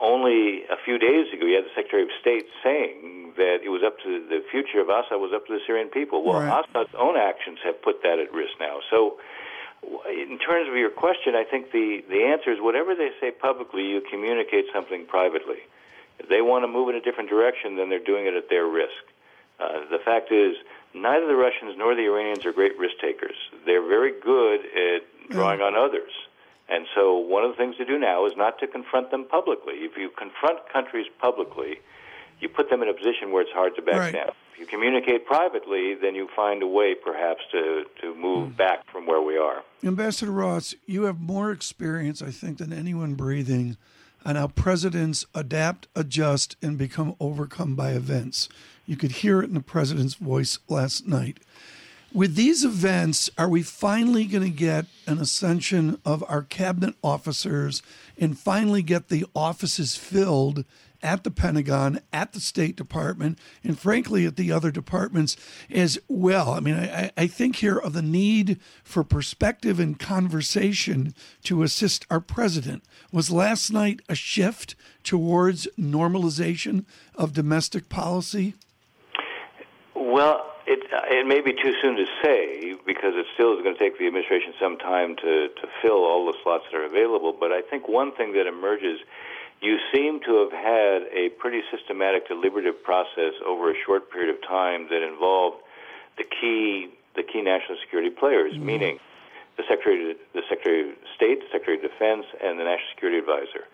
[0.00, 3.82] Only a few days ago, you had the Secretary of State saying that it was
[3.84, 6.22] up to the future of Assad was up to the Syrian people.
[6.22, 6.64] Well, right.
[6.64, 8.80] Assad's own actions have put that at risk now.
[8.90, 9.18] So,
[10.08, 13.88] in terms of your question, I think the, the answer is whatever they say publicly,
[13.88, 15.64] you communicate something privately.
[16.18, 18.66] If they want to move in a different direction, then they're doing it at their
[18.66, 19.00] risk.
[19.58, 20.56] Uh, the fact is,
[20.96, 23.36] neither the Russians nor the Iranians are great risk takers.
[23.64, 26.12] They're very good at drawing on others.
[26.68, 29.74] And so one of the things to do now is not to confront them publicly.
[29.74, 31.78] If you confront countries publicly,
[32.40, 34.12] you put them in a position where it's hard to back right.
[34.12, 34.32] down.
[34.52, 38.56] If you communicate privately, then you find a way perhaps to, to move mm.
[38.56, 39.62] back from where we are.
[39.84, 43.76] Ambassador Ross, you have more experience, I think, than anyone breathing
[44.24, 48.48] on how presidents adapt, adjust, and become overcome by events.
[48.86, 51.38] You could hear it in the president's voice last night.
[52.12, 57.82] With these events, are we finally going to get an ascension of our cabinet officers
[58.16, 60.64] and finally get the offices filled
[61.02, 65.36] at the Pentagon, at the State Department, and frankly at the other departments
[65.70, 66.52] as well.
[66.52, 72.06] I mean, I, I think here of the need for perspective and conversation to assist
[72.10, 72.82] our president.
[73.12, 78.54] Was last night a shift towards normalization of domestic policy?
[80.06, 83.82] Well, it, it may be too soon to say because it still is going to
[83.82, 87.34] take the administration some time to, to fill all the slots that are available.
[87.34, 89.00] But I think one thing that emerges,
[89.60, 94.40] you seem to have had a pretty systematic, deliberative process over a short period of
[94.46, 95.58] time that involved
[96.18, 98.66] the key the key national security players, mm-hmm.
[98.66, 98.98] meaning
[99.56, 103.66] the Secretary the Secretary of State, the Secretary of Defense, and the National Security Advisor.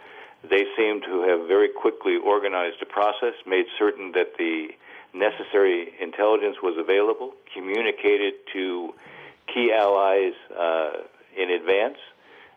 [0.49, 4.73] They seem to have very quickly organized a process, made certain that the
[5.15, 8.93] necessary intelligence was available, communicated to
[9.53, 11.05] key allies uh,
[11.37, 11.99] in advance,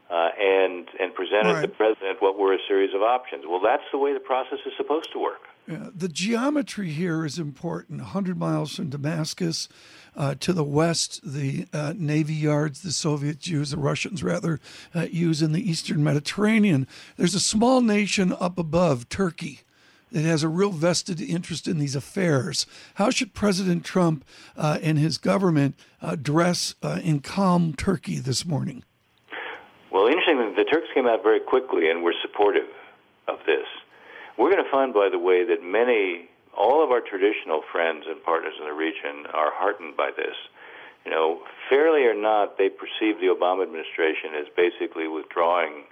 [0.10, 1.62] uh, and and presented right.
[1.62, 3.44] the president what were a series of options.
[3.48, 5.41] Well, that's the way the process is supposed to work.
[5.68, 8.00] Yeah, the geometry here is important.
[8.00, 9.68] 100 miles from Damascus,
[10.15, 14.60] uh, to the west, the uh, Navy yards the Soviets use, the Russians rather,
[14.94, 16.88] uh, use in the eastern Mediterranean.
[17.18, 19.62] There's a small nation up above, Turkey,
[20.15, 22.65] that has a real vested interest in these affairs.
[22.95, 24.23] How should President Trump
[24.56, 28.86] uh, and his government uh, dress uh, in calm Turkey this morning?
[29.91, 32.71] Well, interestingly, the Turks came out very quickly and were supportive
[33.28, 33.67] of this.
[34.38, 38.23] We're going to find, by the way, that many, all of our traditional friends and
[38.23, 40.36] partners in the region are heartened by this.
[41.04, 45.84] You know, fairly or not, they perceive the Obama administration as basically withdrawing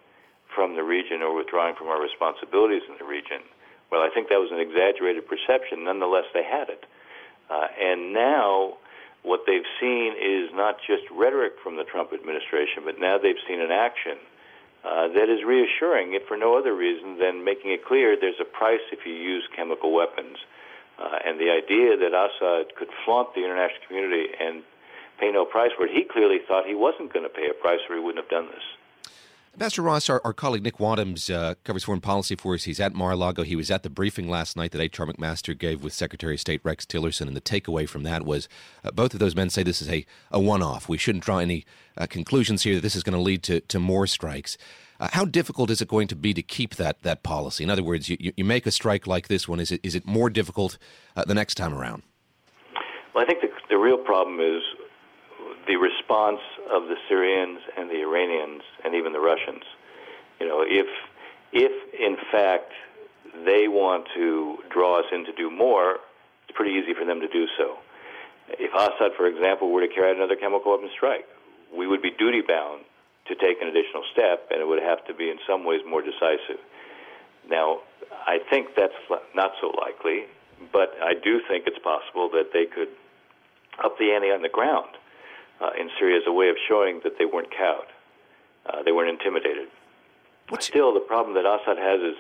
[0.56, 3.44] from the region or withdrawing from our responsibilities in the region.
[3.94, 5.86] Well, I think that was an exaggerated perception.
[5.86, 6.82] Nonetheless, they had it.
[7.46, 8.82] Uh, and now,
[9.22, 13.62] what they've seen is not just rhetoric from the Trump administration, but now they've seen
[13.62, 14.18] an action
[14.82, 18.50] uh, that is reassuring, if for no other reason than making it clear there's a
[18.50, 20.42] price if you use chemical weapons.
[20.98, 24.66] Uh, and the idea that Assad could flaunt the international community and
[25.22, 27.86] pay no price for it, he clearly thought he wasn't going to pay a price
[27.88, 28.66] or he wouldn't have done this.
[29.54, 32.64] Ambassador Ross, our, our, colleague Nick Wadhams uh, covers foreign policy for us.
[32.64, 33.44] He's at Mar-a-Lago.
[33.44, 35.06] He was at the briefing last night that H.R.
[35.06, 38.50] McMaster gave with Secretary of State Rex Tillerson, and the takeaway from that was
[38.84, 40.90] uh, both of those men say this is a, a one-off.
[40.90, 43.80] We shouldn't draw any uh, conclusions here that this is going to lead to, to
[43.80, 44.58] more strikes.
[45.00, 47.64] Uh, how difficult is it going to be to keep that, that policy?
[47.64, 49.60] In other words, you, you make a strike like this one.
[49.60, 50.80] Is it, is it more difficult
[51.16, 52.02] uh, the next time around?
[53.14, 54.64] Well, I think the, the real problem is
[55.68, 59.64] the response of the Syrians and the Iranians and even the Russians.
[60.40, 60.88] You know, if
[61.54, 62.72] if in fact
[63.46, 65.98] they want to draw us in to do more,
[66.44, 67.78] it's pretty easy for them to do so.
[68.60, 71.26] If Assad, for example, were to carry out another chemical weapon strike,
[71.76, 72.84] we would be duty bound
[73.28, 76.02] to take an additional step, and it would have to be in some ways more
[76.02, 76.60] decisive.
[77.50, 77.80] Now,
[78.28, 78.94] I think that's
[79.34, 80.26] not so likely,
[80.72, 82.90] but I do think it's possible that they could
[83.84, 84.90] up the ante on the ground
[85.64, 87.88] uh, in Syria as a way of showing that they weren't cowed,
[88.66, 89.68] uh, they weren't intimidated.
[90.50, 92.18] What's Still, the problem that Assad has is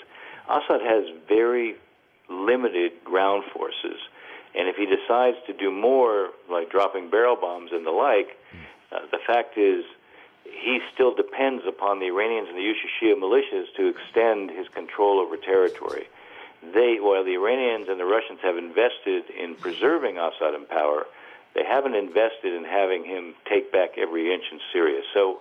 [0.47, 1.75] Assad has very
[2.29, 3.99] limited ground forces,
[4.55, 8.37] and if he decides to do more, like dropping barrel bombs and the like,
[8.91, 9.83] uh, the fact is
[10.45, 15.35] he still depends upon the Iranians and the Shia militias to extend his control over
[15.37, 16.07] territory.
[16.73, 21.07] They, while the Iranians and the Russians have invested in preserving Assad in power,
[21.55, 25.01] they haven't invested in having him take back every inch in Syria.
[25.13, 25.39] So,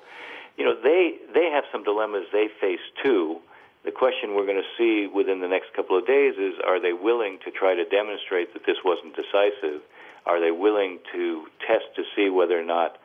[0.57, 3.41] you know, they they have some dilemmas they face too.
[3.85, 6.93] The question we're going to see within the next couple of days is: Are they
[6.93, 9.81] willing to try to demonstrate that this wasn't decisive?
[10.25, 12.99] Are they willing to test to see whether or not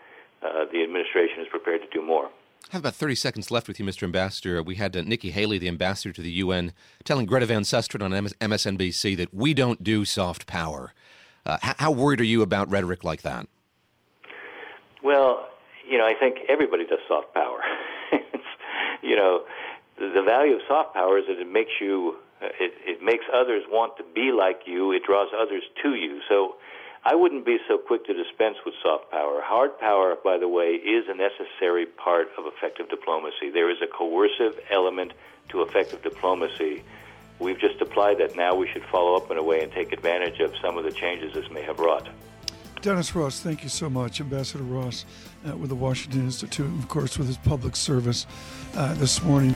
[0.43, 2.29] uh, the administration is prepared to do more?
[2.69, 4.03] I have about 30 seconds left with you, Mr.
[4.03, 4.61] Ambassador.
[4.61, 6.73] We had uh, Nikki Haley, the ambassador to the UN,
[7.05, 10.93] telling Greta Van Susteren on MS- MSNBC that we don't do soft power.
[11.47, 13.47] Uh, how worried are you about rhetoric like that?
[15.01, 15.47] Well,
[15.89, 17.61] you know, I think everybody does soft power.
[19.01, 19.45] you know,
[19.97, 23.63] the, value of soft power is that it makes you, uh, it, it makes others
[23.69, 24.91] want to be like you.
[24.91, 26.19] It draws others to you.
[26.27, 26.55] So
[27.05, 29.39] I wouldn't be so quick to dispense with soft power.
[29.41, 33.51] Hard power, by the way, is a necessary part of effective diplomacy.
[33.53, 35.13] There is a coercive element
[35.49, 36.83] to effective diplomacy
[37.39, 38.35] We've just applied that.
[38.35, 40.91] Now we should follow up in a way and take advantage of some of the
[40.91, 42.07] changes this may have wrought.
[42.81, 44.21] Dennis Ross, thank you so much.
[44.21, 45.05] Ambassador Ross
[45.47, 48.27] uh, with the Washington Institute, of course with his public service
[48.75, 49.55] uh, this morning.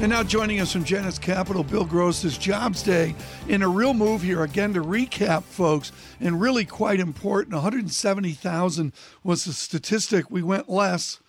[0.00, 3.16] And now joining us from Janus Capital, Bill Gross, is Jobs Day.
[3.48, 9.44] In a real move here, again, to recap, folks, and really quite important 170,000 was
[9.44, 10.30] the statistic.
[10.30, 11.20] We went less,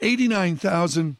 [0.00, 1.16] 89,000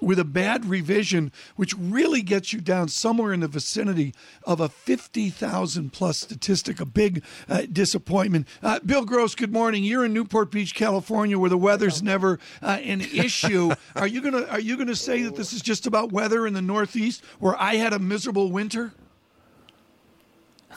[0.00, 4.14] with a bad revision, which really gets you down somewhere in the vicinity
[4.44, 8.46] of a 50,000 plus statistic, a big uh, disappointment.
[8.62, 9.84] Uh, Bill Gross, good morning.
[9.84, 13.72] You're in Newport Beach, California, where the weather's never uh, an issue.
[13.94, 16.62] are you gonna Are you gonna say that this is just about weather in the
[16.62, 18.92] Northeast, where I had a miserable winter?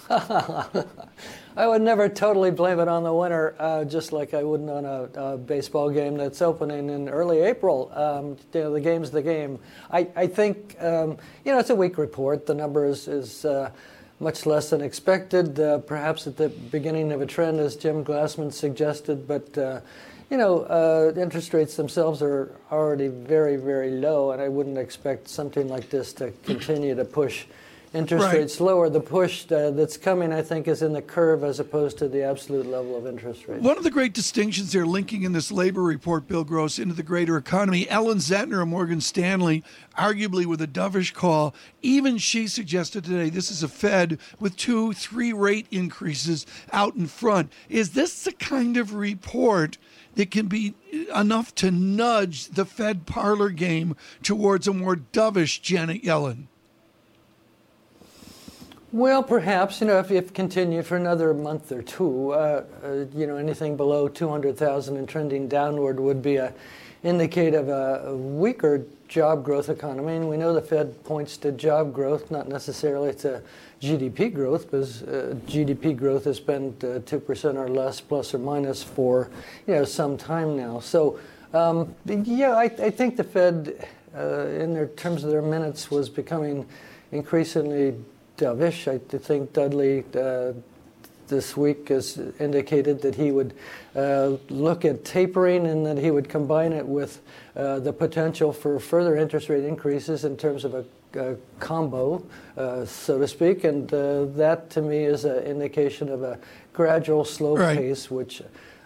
[0.09, 4.85] I would never totally blame it on the winter, uh, just like I wouldn't on
[4.85, 7.91] a, a, baseball game that's opening in early April.
[7.93, 9.59] Um, you know, the game's the game.
[9.91, 12.45] I, I think, um, you know, it's a weak report.
[12.45, 13.71] The number is, is uh,
[14.19, 18.51] much less than expected, uh, perhaps at the beginning of a trend, as Jim Glassman
[18.51, 19.81] suggested, but uh,
[20.29, 25.27] you know, uh, interest rates themselves are already very, very low, and I wouldn't expect
[25.27, 27.45] something like this to continue to push
[27.93, 28.37] interest Right.
[28.37, 28.89] rates lower.
[28.89, 32.21] The push uh, that's coming, I think, is in the curve as opposed to the
[32.23, 33.63] absolute level of interest rates.
[33.63, 37.03] One of the great distinctions they're linking in this labor report, Bill Gross, into the
[37.03, 37.89] greater economy.
[37.89, 39.63] Ellen Zentner of Morgan Stanley,
[39.97, 44.93] arguably with a dovish call, even she suggested today this is a Fed with two,
[44.93, 47.51] three rate increases out in front.
[47.69, 49.77] Is this the kind of report
[50.15, 50.73] that can be
[51.15, 56.45] enough to nudge the Fed parlor game towards a more dovish Janet Yellen?
[58.91, 63.27] Well, perhaps you know if it continued for another month or two, uh, uh, you
[63.27, 66.51] know anything below 200,000 and trending downward would be a
[67.03, 70.15] indicate of a, a weaker job growth economy.
[70.15, 73.43] And we know the Fed points to job growth, not necessarily to
[73.79, 78.39] GDP growth, because uh, GDP growth has been uh, two percent or less, plus or
[78.39, 79.29] minus, for
[79.67, 80.79] you know some time now.
[80.79, 81.19] So
[81.53, 86.09] um, yeah, I, I think the Fed, uh, in their terms of their minutes, was
[86.09, 86.65] becoming
[87.11, 87.93] increasingly
[88.39, 88.87] dovish.
[88.87, 90.53] I think Dudley uh,
[91.27, 93.53] this week has indicated that he would
[93.95, 97.21] uh, look at tapering and that he would combine it with
[97.55, 100.85] uh, the potential for further interest rate increases in terms of a,
[101.19, 102.25] a combo,
[102.57, 103.63] uh, so to speak.
[103.63, 106.39] And uh, that to me is an indication of a
[106.73, 107.77] gradual, slow Right.
[107.77, 108.41] pace, which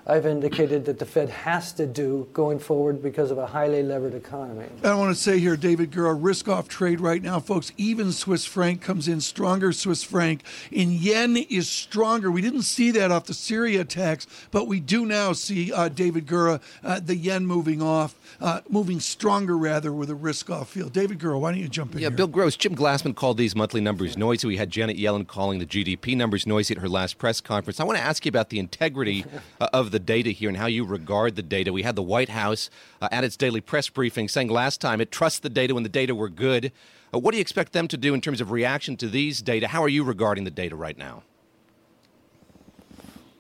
[0.05, 4.13] I've indicated that the Fed has to do going forward because of a highly levered
[4.13, 4.65] economy.
[4.83, 7.71] I want to say here, David Gura, risk off trade right now, folks.
[7.77, 9.71] Even Swiss franc comes in stronger.
[9.71, 12.29] Swiss franc in yen is stronger.
[12.29, 16.27] We didn't see that off the Syria attacks, but we do now see uh, David
[16.27, 20.91] Gura, uh, the yen moving off, uh, moving stronger rather with a risk off field.
[20.91, 21.99] David Gura, why don't you jump in?
[21.99, 22.17] Yeah, here?
[22.17, 24.47] Bill Gross, Jim Glassman called these monthly numbers noisy.
[24.47, 27.79] We had Janet Yellen calling the GDP numbers noisy at her last press conference.
[27.79, 29.23] I want to ask you about the integrity
[29.61, 31.71] uh, of the data here and how you regard the data.
[31.71, 32.69] We had the White House
[33.01, 35.89] uh, at its daily press briefing saying last time it trusts the data when the
[35.89, 36.73] data were good.
[37.13, 39.69] Uh, what do you expect them to do in terms of reaction to these data?
[39.69, 41.23] How are you regarding the data right now?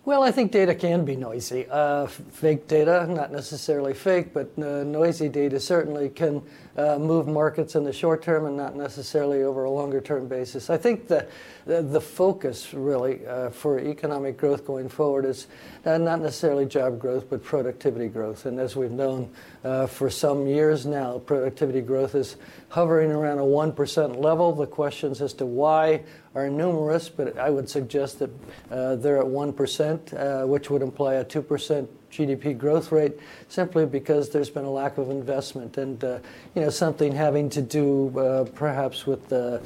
[0.05, 1.65] Well, I think data can be noisy.
[1.69, 6.41] Uh, fake data, not necessarily fake, but uh, noisy data certainly can
[6.75, 10.69] uh, move markets in the short term and not necessarily over a longer term basis.
[10.69, 11.25] I think the,
[11.65, 15.47] the, focus really uh, for economic growth going forward is
[15.85, 18.45] uh, not necessarily job growth, but productivity growth.
[18.45, 19.31] And as we've known
[19.63, 22.35] uh, for some years now, productivity growth is
[22.67, 24.51] hovering around a 1% level.
[24.51, 26.03] The questions as to why
[26.35, 28.29] are numerous, but I would suggest that
[28.71, 34.29] uh, they're at 1%, uh, which would imply a 2% GDP growth rate, simply because
[34.29, 35.77] there's been a lack of investment.
[35.77, 36.19] And uh,
[36.55, 39.61] you know something having to do uh, perhaps with the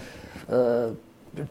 [0.49, 0.91] uh,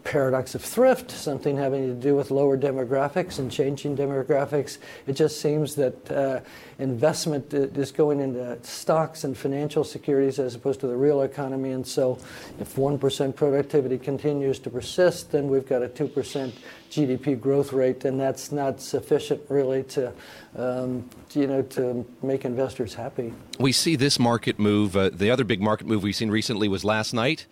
[0.04, 4.78] paradox of thrift, something having to do with lower demographics and changing demographics.
[5.06, 6.40] It just seems that uh,
[6.78, 11.70] investment is going into stocks and financial securities as opposed to the real economy.
[11.70, 12.18] And so,
[12.58, 16.52] if 1% productivity continues to persist, then we've got a 2%
[16.90, 20.12] GDP growth rate, and that's not sufficient really to,
[20.56, 23.32] um, you know, to make investors happy.
[23.58, 24.96] We see this market move.
[24.96, 27.46] Uh, the other big market move we've seen recently was last night,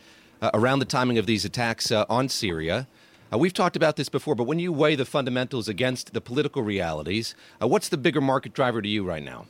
[0.52, 2.86] around the timing of these attacks uh, on Syria.
[3.32, 6.62] Uh, we've talked about this before, but when you weigh the fundamentals against the political
[6.62, 9.46] realities, uh, what's the bigger market driver to you right now?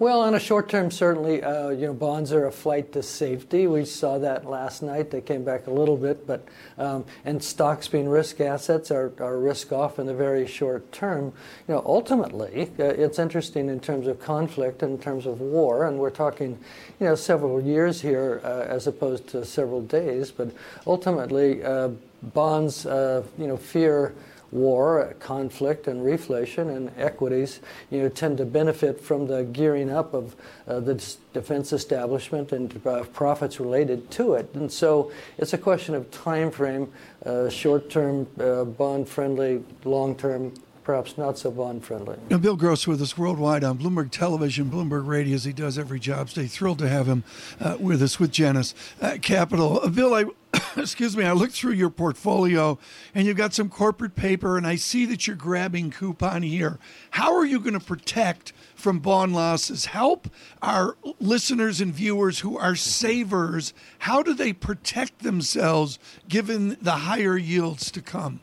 [0.00, 3.66] Well, on a short term, certainly, uh, you know, bonds are a flight to safety.
[3.66, 5.10] We saw that last night.
[5.10, 6.46] They came back a little bit, but
[6.78, 11.32] um, and stocks being risk assets are, are risk off in the very short term.
[11.66, 15.98] You know, ultimately, uh, it's interesting in terms of conflict, in terms of war, and
[15.98, 16.56] we're talking,
[17.00, 20.30] you know, several years here uh, as opposed to several days.
[20.30, 20.52] But
[20.86, 21.88] ultimately, uh,
[22.22, 24.14] bonds, uh, you know, fear
[24.50, 30.14] war, conflict, and reflation, and equities, you know, tend to benefit from the gearing up
[30.14, 30.34] of
[30.66, 30.94] uh, the
[31.32, 34.48] defense establishment and uh, profits related to it.
[34.54, 36.90] And so, it's a question of time frame,
[37.26, 40.54] uh, short-term uh, bond-friendly, long-term
[40.88, 42.16] perhaps not so bond-friendly.
[42.30, 46.00] Now, Bill Gross with us worldwide on Bloomberg Television, Bloomberg Radio, as he does every
[46.00, 46.46] Jobs Day.
[46.46, 47.24] Thrilled to have him
[47.60, 49.80] uh, with us with Janus uh, Capital.
[49.82, 50.24] Uh, Bill, I
[50.78, 52.78] excuse me, I looked through your portfolio
[53.14, 56.78] and you've got some corporate paper, and I see that you're grabbing coupon here.
[57.10, 59.84] How are you going to protect from bond losses?
[59.84, 60.30] Help
[60.62, 63.74] our listeners and viewers who are savers.
[63.98, 65.98] How do they protect themselves
[66.28, 68.40] given the higher yields to come?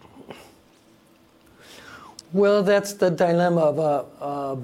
[2.36, 4.58] Well, that's the dilemma of a, a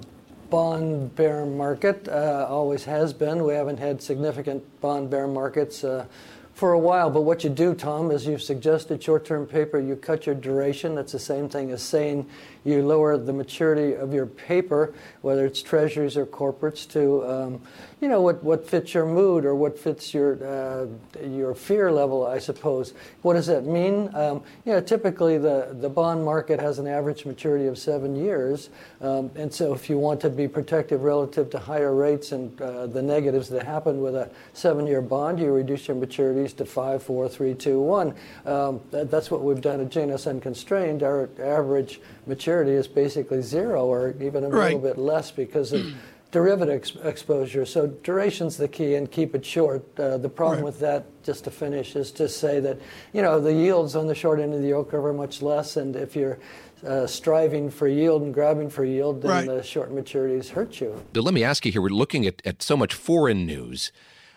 [0.49, 2.05] bond bear market.
[2.05, 3.45] Uh, always has been.
[3.45, 6.05] We haven't had significant bond bear markets uh,
[6.53, 7.09] for a while.
[7.09, 9.79] But what you do, Tom, is you've suggested short-term paper.
[9.79, 10.95] You cut your duration.
[10.95, 12.27] That's the same thing as saying
[12.63, 17.61] you lower the maturity of your paper, whether it's treasuries or corporates, to um,
[17.99, 20.85] you know what, what fits your mood or what fits your uh,
[21.25, 22.93] your fear level, I suppose.
[23.23, 24.13] What does that mean?
[24.13, 28.69] Um, you know, typically the the bond market has an average maturity of seven years,
[29.01, 32.85] um, and so if you want to be protective relative to higher rates and uh,
[32.85, 37.27] the negatives that happen with a seven-year bond, you reduce your maturities to five, four,
[37.27, 38.13] three, two, one.
[38.45, 41.01] Um, that, that's what we've done at Janus Unconstrained.
[41.01, 44.65] Our average maturity is basically zero or even a Right.
[44.73, 45.85] little bit less because of
[46.31, 47.65] derivative ex- exposure.
[47.65, 49.83] So duration's the key and keep it short.
[49.99, 50.65] Uh, the problem Right.
[50.65, 52.77] with that, just to finish, is to say that,
[53.13, 55.77] you know, the yields on the short end of the yield curve are much less
[55.77, 56.39] and if you're
[56.87, 59.45] uh, striving for yield and grabbing for yield, then Right.
[59.47, 60.99] the short maturities hurt you.
[61.13, 61.81] But let me ask you here.
[61.81, 63.91] We're looking at, at so much foreign news.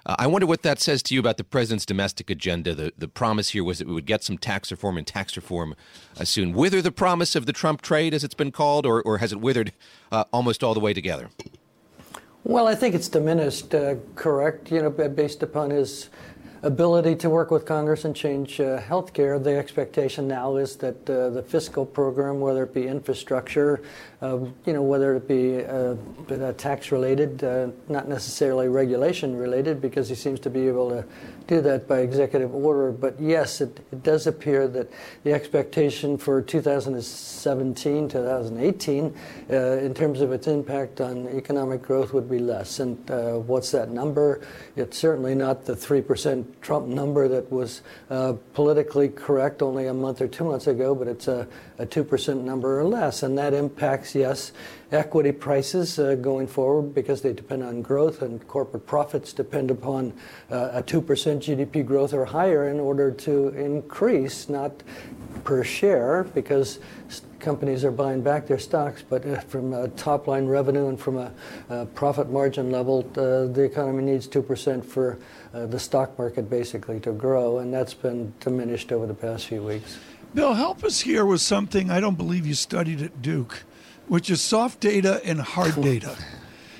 [0.06, 2.74] Uh, I wonder what that says to you about the president's domestic agenda.
[2.74, 5.74] The, the promise here was that we would get some tax reform and tax reform
[6.18, 6.52] uh, soon.
[6.52, 9.40] Wither the promise of the Trump trade, as it's been called, or, or has it
[9.40, 9.72] withered
[10.12, 11.30] uh, almost all the way together?
[12.44, 16.10] Well, I think it's diminished, uh, correct, you know, based upon his
[16.64, 19.38] ability to work with Congress and change uh, health care.
[19.38, 23.82] The expectation now is that uh, the fiscal program, whether it be infrastructure,
[24.22, 25.94] uh, you know, whether it be uh,
[26.56, 31.04] tax related, uh, not necessarily regulation related, because he seems to be able to
[31.46, 32.90] do that by executive order.
[32.90, 34.90] But yes, it, it does appear that
[35.24, 39.14] the expectation for 2017, 2018,
[39.50, 42.80] uh, in terms of its impact on economic growth, would be less.
[42.80, 44.40] And uh, what's that number?
[44.76, 50.20] It's certainly not the 3% Trump number that was uh, politically correct only a month
[50.20, 51.46] or two months ago, but it's a,
[51.78, 53.22] a 2% number or less.
[53.22, 54.52] And that impacts, yes,
[54.94, 60.12] equity prices uh, going forward because they depend on growth, and corporate profits depend upon
[60.50, 64.82] uh, a 2% GDP growth or higher in order to increase, not
[65.42, 66.78] per share, because
[67.40, 71.18] companies are buying back their stocks, but uh, from a top line revenue and from
[71.18, 71.30] a,
[71.68, 75.18] uh profit margin level, uh, the economy needs 2% for
[75.52, 79.62] uh, the stock market basically to grow, and that's been diminished over the past few
[79.62, 79.98] weeks.
[80.34, 83.62] Bill, help us here with something I don't believe you studied at Duke,
[84.08, 86.16] which is soft data and hard data.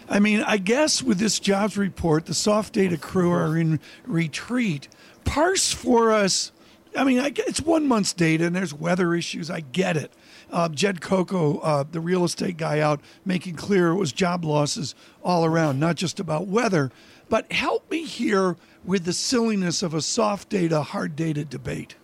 [0.09, 4.89] I mean, I guess with this jobs report, the soft data crew are in retreat.
[5.25, 6.53] Parse for us.
[6.97, 9.51] I mean, I it's one month's data and there's weather issues.
[9.51, 10.13] I get it.
[10.53, 14.95] Uh, Jed Kolko, uh, the real estate guy, out making clear it was job losses
[15.23, 16.93] all around, not just about weather.
[17.29, 21.97] But help me here with the silliness of a soft data, hard data debate.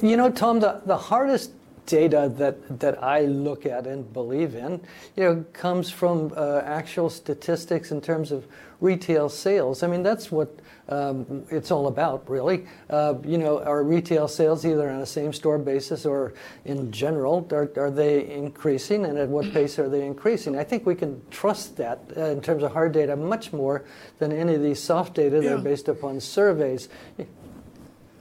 [0.00, 1.52] You know, Tom, the, the hardest
[1.86, 4.80] data that, that I look at and believe in,
[5.16, 8.46] you know, comes from uh, actual statistics in terms of
[8.80, 9.82] retail sales.
[9.82, 10.48] I mean, that's what
[10.88, 12.66] um, it's all about, really.
[12.90, 17.70] Uh, you know, are retail sales either on a same-store basis or in general, are,
[17.76, 20.58] are they increasing, and at what pace are they increasing?
[20.58, 23.84] I think we can trust that uh, in terms of hard data much more
[24.18, 25.54] than any of these soft data that Yeah.
[25.54, 26.88] are based upon surveys.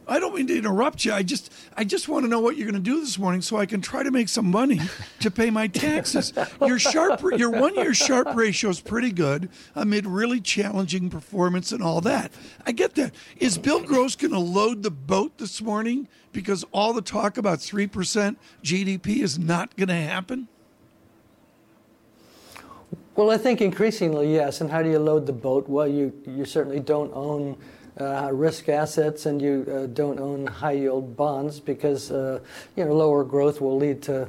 [0.08, 1.14] I don't mean to interrupt you.
[1.14, 3.58] I just I just want to know what you're going to do this morning so
[3.58, 4.80] I can try to make some money
[5.20, 6.34] to pay my taxes.
[6.66, 11.84] Your sharp your one year Sharpe ratio is pretty good amid really challenging performance and
[11.84, 12.32] all that.
[12.66, 13.14] I get that.
[13.38, 17.60] Is Bill Gross going to load the boat this morning because all the talk about
[17.60, 20.48] 3% GDP is not going to happen?
[23.16, 24.62] Well, I think increasingly, yes.
[24.62, 25.68] And how do you load the boat?
[25.68, 27.58] Well, you, you certainly don't own
[28.00, 32.40] uh, risk assets and you uh, don't own high yield bonds because uh,
[32.76, 34.28] you know lower growth will lead to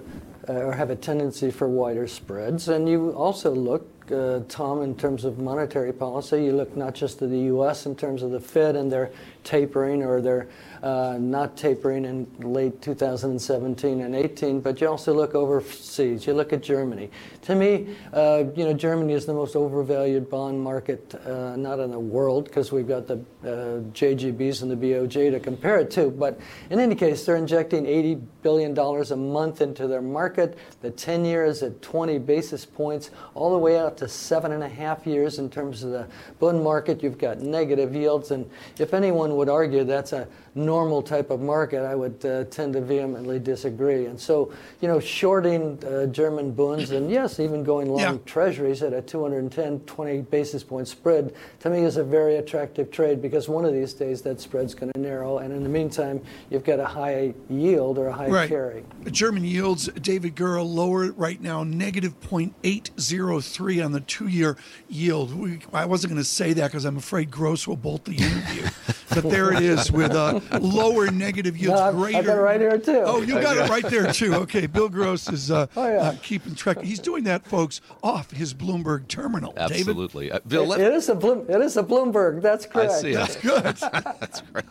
[0.49, 2.69] uh, or have a tendency for wider spreads.
[2.69, 7.19] And you also look, uh, Tom, in terms of monetary policy, you look not just
[7.21, 7.87] to the U.S.
[7.87, 9.11] in terms of the Fed and their
[9.45, 10.49] tapering or their
[10.83, 16.27] uh, not tapering in late 2017 and 18, but you also look overseas.
[16.27, 17.11] You look at Germany.
[17.43, 21.91] To me, uh, you know, Germany is the most overvalued bond market, uh, not in
[21.91, 26.11] the world, because we've got the uh, JGBs and the BOJ to compare it to.
[26.11, 26.41] But
[26.71, 30.59] in any case, they're injecting 80 billion dollars a month into their market.
[30.81, 34.63] The 10 year is at 20 basis points, all the way out to seven and
[34.63, 36.07] a half years in terms of the
[36.39, 37.03] bond market.
[37.03, 41.83] You've got negative yields, and if anyone would argue that's a normal type of market,
[41.83, 44.07] I would uh, tend to vehemently disagree.
[44.07, 48.19] And so, you know, shorting uh, German bonds and yes, even going long yeah.
[48.27, 53.23] treasuries at a 210, 20 basis point spread to me is a very attractive trade
[53.23, 55.39] because one of these days that spread's going to narrow.
[55.39, 58.49] And in the meantime, you've got a high yield or a high right.
[58.49, 58.85] carry.
[59.11, 64.57] German yields, David Gura, lower right now, negative 0.803 on the two year
[64.89, 65.35] yield.
[65.35, 68.69] We, I wasn't going to say that because I'm afraid Gross will bolt the interview.
[69.09, 71.81] but there it is with a lower negative yields.
[71.81, 72.19] No, greater.
[72.19, 73.03] I got it right here too.
[73.05, 74.35] Oh, you got it right there too.
[74.35, 76.01] Okay, Bill Gross is uh, oh, yeah.
[76.01, 76.81] uh, keeping track.
[76.81, 79.55] He's doing that, folks, off his Bloomberg terminal.
[79.57, 80.67] Absolutely, uh, Bill.
[80.67, 82.43] Let- it is a Bloom- it is a Bloomberg.
[82.43, 82.93] That's correct.
[82.93, 83.15] I see.
[83.15, 83.63] That's good.
[84.21, 84.65] That's great.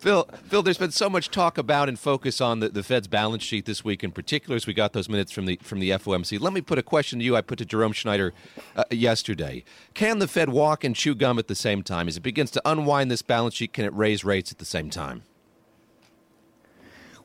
[0.00, 3.42] Phil, Phil, there's been so much talk about and focus on the, the Fed's balance
[3.42, 6.40] sheet this week, in particular, as we got those minutes from the from the FOMC.
[6.40, 7.36] Let me put a question to you.
[7.36, 8.32] I put to Jerome Schneider
[8.76, 9.64] uh, yesterday.
[9.94, 12.08] Can the Fed walk and chew gum at the same time?
[12.08, 14.90] As it begins to unwind this balance sheet, can it raise rates at the same
[14.90, 15.05] time?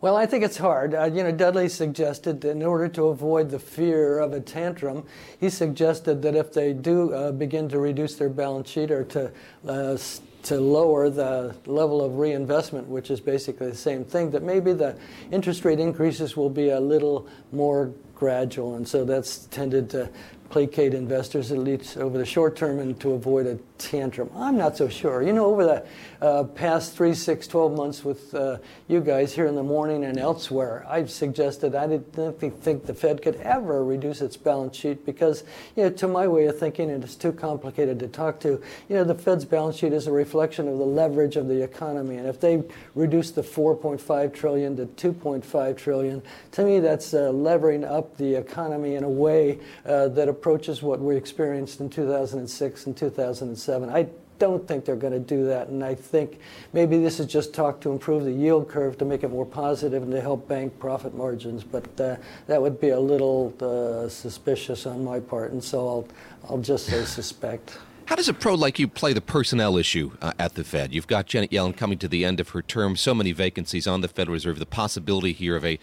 [0.01, 0.95] Well, I think it's hard.
[0.95, 5.05] Uh, you know, Dudley suggested that in order to avoid the fear of a tantrum,
[5.39, 9.31] he suggested that if they do uh, begin to reduce their balance sheet or to
[9.67, 9.97] uh,
[10.41, 14.97] to lower the level of reinvestment, which is basically the same thing, that maybe the
[15.31, 20.09] interest rate increases will be a little more gradual, and so that's tended to
[20.51, 24.29] placate investors at least over the short term and to avoid a tantrum.
[24.35, 25.23] I'm not so sure.
[25.23, 25.85] You know, over the
[26.21, 30.19] uh, past three, six, 12 months with uh, you guys here in the morning and
[30.19, 35.43] elsewhere, I've suggested I didn't think the Fed could ever reduce its balance sheet because,
[35.75, 39.03] you know, to my way of thinking, it's too complicated to talk to, you know,
[39.03, 42.17] the Fed's balance sheet is a reflection of the leverage of the economy.
[42.17, 46.21] And if they reduce the 4.5 trillion to 2.5 trillion,
[46.51, 50.99] to me that's uh, levering up the economy in a way uh, that approaches what
[50.99, 53.89] we experienced in 2006 and 2007.
[53.89, 54.07] I
[54.39, 55.67] don't think they're going to do that.
[55.67, 56.39] And I think
[56.73, 60.01] maybe this is just talk to improve the yield curve to make it more positive
[60.01, 61.63] and to help bank profit margins.
[61.63, 62.15] But uh,
[62.47, 65.51] that would be a little uh, suspicious on my part.
[65.51, 66.07] And so I'll,
[66.49, 67.77] I'll just say suspect.
[68.05, 70.91] How does a pro like you play the personnel issue uh, at the Fed?
[70.91, 74.01] You've got Janet Yellen coming to the end of her term, so many vacancies on
[74.01, 75.77] the Federal Reserve, the possibility here of a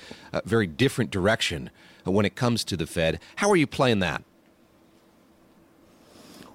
[0.44, 1.70] very different direction
[2.02, 3.20] when it comes to the Fed.
[3.36, 4.24] How are you playing that?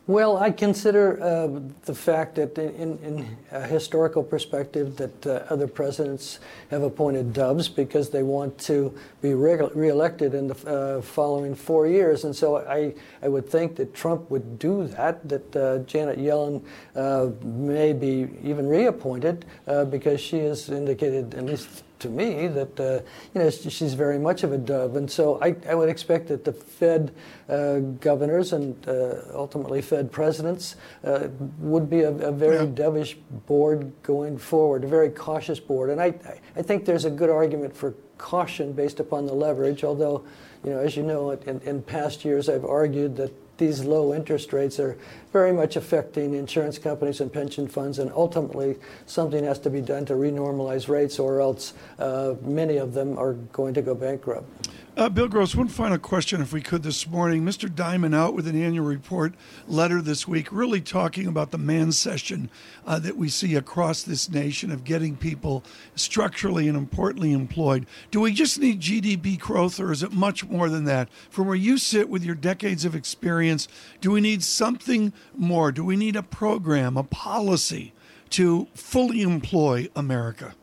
[0.06, 5.66] Well, I consider uh, the fact that, in, in, a historical perspective, that uh, other
[5.66, 6.39] presidents
[6.72, 11.88] have appointed doves because they want to be re- reelected in the uh, following four
[11.88, 15.26] years, and so I, I would think that Trump would do that.
[15.30, 16.66] That uh, Janet Yellen
[16.97, 22.80] uh, may be even reappointed uh, because she has indicated, at least to me that
[22.80, 23.01] uh,
[23.34, 26.45] you know she's very much of a dove, and so I, I would expect that
[26.45, 27.14] the Fed
[27.49, 31.28] uh, governors and uh, ultimately Fed presidents uh,
[31.60, 32.72] would be a, a very yeah.
[32.72, 33.16] dovish
[33.47, 36.14] board going forward, a very cautious board, and I
[36.56, 40.24] I think there's a good argument for caution based upon the leverage, although.
[40.66, 44.51] You know, as you know, in, in past years, I've argued that these low interest
[44.54, 44.97] rates are
[45.32, 50.06] very much affecting insurance companies and pension funds, and ultimately something has to be done
[50.06, 54.70] to renormalize rates, or else uh, many of them are going to go bankrupt.
[54.96, 57.44] Uh, Bill Gross, one final question, if we could, this morning.
[57.44, 57.68] Mr.
[57.68, 59.34] Dimon out with an annual report
[59.68, 62.48] letter this week, really talking about the man session
[62.86, 65.64] uh, that we see across this nation of getting people
[65.96, 67.88] structurally and importantly employed.
[68.12, 71.10] Do we just need GDP growth, or is it much more than that?
[71.32, 73.68] From where you sit with your decades of experience,
[74.00, 75.72] do we need something more?
[75.72, 77.94] Do we need a program, a policy
[78.30, 80.54] to fully employ America?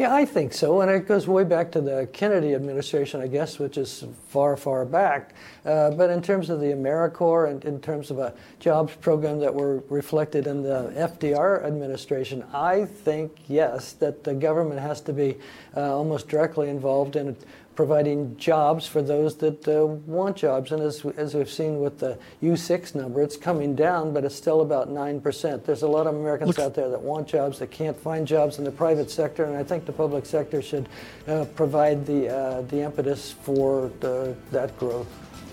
[0.00, 0.80] Yeah, I think so.
[0.80, 4.86] And it goes way back to the Kennedy administration, I guess, which is far, far
[4.86, 5.34] back.
[5.62, 9.54] Uh, but in terms of the AmeriCorps and in terms of a jobs program that
[9.54, 15.36] were reflected in the FDR administration, I think, yes, that the government has to be
[15.76, 17.36] uh, almost directly involved in
[17.74, 20.72] providing jobs for those that uh, want jobs.
[20.72, 24.60] And as, as we've seen with the U6 number, it's coming down, but it's still
[24.60, 25.64] about 9%.
[25.64, 28.64] There's a lot of Americans out there that want jobs, that can't find jobs in
[28.64, 30.88] the private sector, and I think the public sector should
[31.26, 35.08] uh, provide the, uh, the impetus for the, that growth.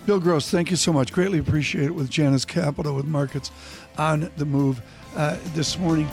[0.05, 1.11] Bill Gross, thank you so much.
[1.11, 3.51] Greatly appreciate it with Janus Capital, with markets
[3.97, 4.82] on the move
[5.15, 6.07] uh, this morning.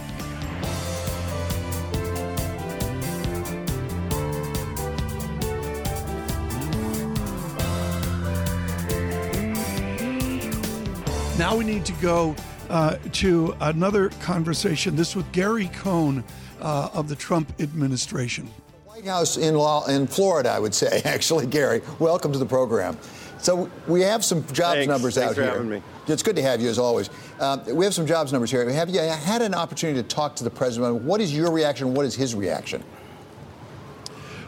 [11.45, 12.35] Now we need to go
[12.71, 14.97] uh, to another conversation.
[14.97, 16.25] This with Gary Cohn
[16.59, 18.49] uh, of the Trump administration.
[18.87, 21.03] White House in law in Florida, I would say.
[21.05, 22.97] Actually, Gary, welcome to the program.
[23.37, 24.89] So we have some jobs Thanks.
[24.89, 25.51] numbers Thanks out for here.
[25.51, 25.83] having me.
[26.09, 27.11] It's good to have you as always.
[27.39, 28.67] Uh, we have some jobs numbers here.
[28.71, 31.03] Have you had an opportunity to talk to the president?
[31.03, 31.93] What is your reaction?
[31.93, 32.83] What is his reaction?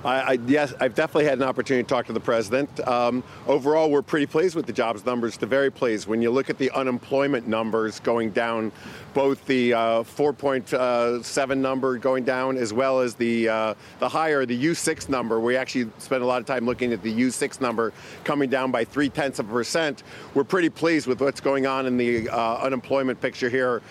[0.05, 2.87] I, I, yes, I've definitely had an opportunity to talk to the president.
[2.87, 6.07] Um, overall, we're pretty pleased with the jobs numbers, to very pleased.
[6.07, 8.73] When you look at the unemployment numbers going down,
[9.15, 14.65] both the uh, 4.7 number going down as well as the uh, the higher, the
[14.67, 15.41] U6 number.
[15.41, 17.93] We actually spent a lot of time looking at the U6 number
[18.25, 20.03] coming down by three tenths of a percent.
[20.35, 23.83] We're pretty pleased with what's going on in the uh, unemployment picture here.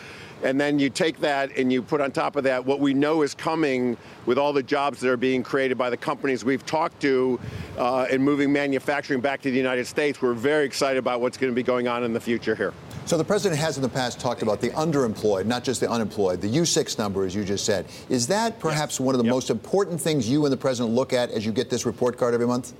[0.43, 3.21] And then you take that and you put on top of that what we know
[3.21, 7.01] is coming with all the jobs that are being created by the companies we've talked
[7.01, 7.39] to
[7.77, 10.21] uh, and moving manufacturing back to the United States.
[10.21, 12.73] We're very excited about what's going to be going on in the future here.
[13.05, 16.41] So the president has in the past talked about the underemployed, not just the unemployed,
[16.41, 17.85] the U6 number, as you just said.
[18.09, 19.33] Is that perhaps one of the Yep.
[19.33, 22.33] most important things you and the president look at as you get this report card
[22.33, 22.73] every month?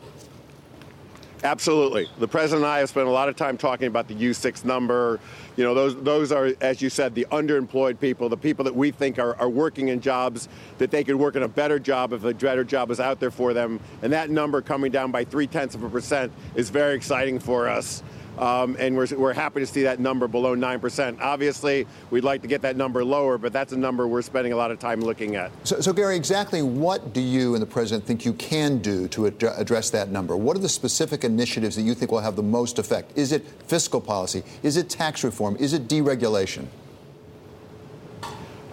[1.46, 2.10] Absolutely.
[2.18, 5.20] The president and I have spent a lot of time talking about the U6 number.
[5.58, 8.90] You know, those those are, as you said, the underemployed people, the people that we
[8.90, 12.24] think are, are working in jobs that they could work in a better job if
[12.24, 13.80] a better job was out there for them.
[14.02, 17.70] And that number coming down by three tenths of a percent is very exciting for
[17.70, 18.02] us.
[18.38, 21.22] Um, and we're, we're happy to see that number below 9%.
[21.22, 24.56] Obviously, we'd like to get that number lower, but that's a number we're spending a
[24.56, 25.52] lot of time looking at.
[25.64, 29.28] So, so Gary, exactly what do you and the president think you can do to
[29.28, 30.36] ad- address that number?
[30.36, 33.18] What are the specific initiatives that you think will have the most effect?
[33.18, 34.44] Is it fiscal policy?
[34.64, 35.56] Is it tax reform?
[35.58, 36.66] Is it deregulation?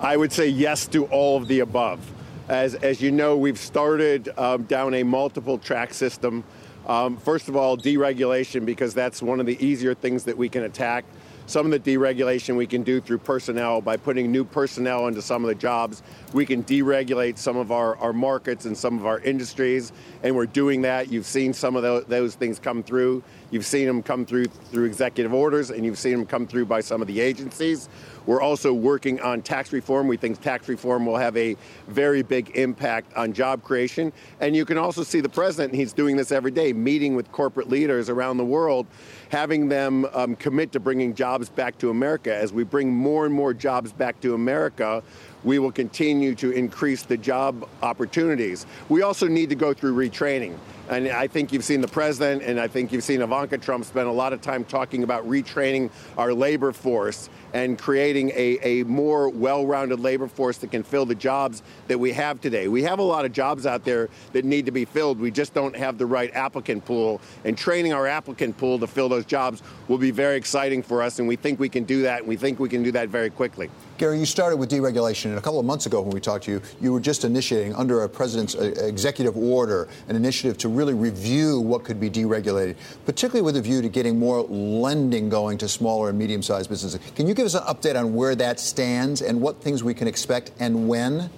[0.01, 2.01] I would say yes to all of the above.
[2.49, 6.43] As, as you know, we've started um, down a multiple track system.
[6.87, 10.65] Um, first of all, deregulation, because that's one of the easier things that we can
[10.65, 11.05] attack.
[11.47, 15.45] Some of the deregulation we can do through personnel by putting new personnel into some
[15.45, 16.03] of the jobs.
[16.33, 20.47] We can deregulate some of our, our markets and some of our industries, and we're
[20.47, 21.11] doing that.
[21.11, 23.23] You've seen some of those, those things come through.
[23.51, 26.81] You've seen them come through through executive orders, and you've seen them come through by
[26.81, 27.89] some of the agencies.
[28.25, 30.07] We're also working on tax reform.
[30.07, 31.57] We think tax reform will have a
[31.89, 34.13] very big impact on job creation.
[34.41, 37.69] And you can also see the president, he's doing this every day, meeting with corporate
[37.69, 38.87] leaders around the world,
[39.33, 42.35] having them um, commit to bringing jobs back to America.
[42.35, 45.03] As we bring more and more jobs back to America,
[45.43, 48.67] we will continue to increase the job opportunities.
[48.91, 50.59] We also need to go through retraining.
[50.89, 54.09] And I think you've seen the president and I think you've seen Ivanka Trump spend
[54.09, 59.29] a lot of time talking about retraining our labor force and creating a, a more
[59.29, 62.69] well rounded labor force that can fill the jobs that we have today.
[62.69, 65.21] We have a lot of jobs out there that need to be filled.
[65.21, 67.21] We just don't have the right applicant pool.
[67.45, 71.19] And training our applicant pool to fill those jobs will be very exciting for us.
[71.19, 72.21] And we think we can do that.
[72.21, 73.71] And we think we can do that very quickly.
[73.99, 76.51] Gary, you started with deregulation, and a couple of months ago when we talked to
[76.51, 80.95] you, you were just initiating, under a president's uh, executive order, an initiative to really
[80.95, 85.69] review what could be deregulated, particularly with a view to getting more lending going to
[85.69, 87.01] smaller and medium sized businesses.
[87.15, 90.09] Can you give us an update on where that stands and what things we can
[90.09, 91.31] expect and when?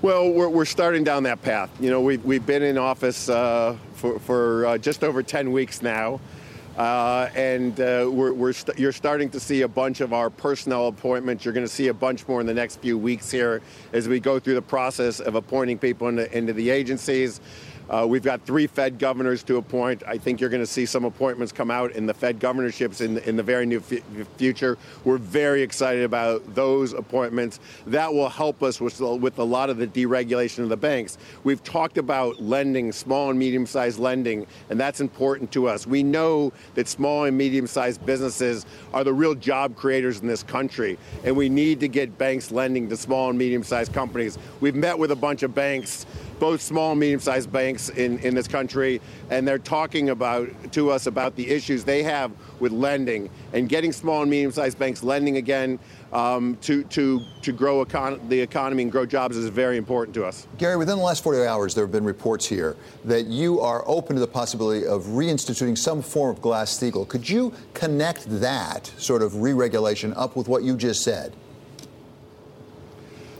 [0.00, 1.70] Well, we're, we're starting down that path.
[1.80, 5.82] You know, we've, we've been in office uh, for, for uh, just over 10 weeks
[5.82, 6.20] now.
[6.78, 10.86] Uh, and uh, we're, we're st- you're starting to see a bunch of our personnel
[10.86, 11.44] appointments.
[11.44, 13.62] You're going to see a bunch more in the next few weeks here
[13.92, 17.40] as we go through the process of appointing people into, into the agencies.
[17.88, 20.02] Uh, we've got three Fed governors to appoint.
[20.06, 23.18] I think you're going to see some appointments come out in the Fed governorships in,
[23.18, 24.02] in the very near f-
[24.36, 24.76] future.
[25.04, 27.60] We're very excited about those appointments.
[27.86, 31.16] That will help us with, with a lot of the deregulation of the banks.
[31.44, 35.86] We've talked about lending, small and medium sized lending, and that's important to us.
[35.86, 40.42] We know that small and medium sized businesses are the real job creators in this
[40.42, 44.38] country, and we need to get banks lending to small and medium sized companies.
[44.60, 46.06] We've met with a bunch of banks
[46.38, 51.06] both small and medium-sized banks in, in this country, and they're talking about to us
[51.06, 55.78] about the issues they have with lending and getting small and medium-sized banks lending again
[56.12, 60.24] um, to to to grow econ- the economy and grow jobs is very important to
[60.24, 60.46] us.
[60.56, 64.16] Gary, within the last 48 hours, there have been reports here that you are open
[64.16, 67.06] to the possibility of reinstituting some form of Glass-Steagall.
[67.08, 71.34] Could you connect that sort of re-regulation up with what you just said?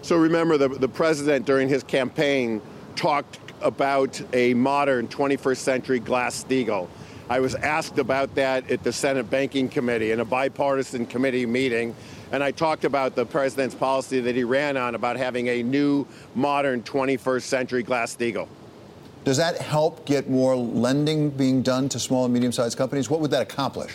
[0.03, 2.62] So remember, the, the president during his campaign
[2.99, 6.88] talked about a modern 21st century Glass-Steagall.
[7.30, 11.94] I was asked about that at the Senate Banking Committee in a bipartisan committee meeting,
[12.32, 16.07] and I talked about the president's policy that he ran on about having a new,
[16.34, 18.49] modern 21st century Glass-Steagall.
[19.24, 23.09] Does that help get more lending being done to small and medium-sized companies?
[23.09, 23.94] What would that accomplish?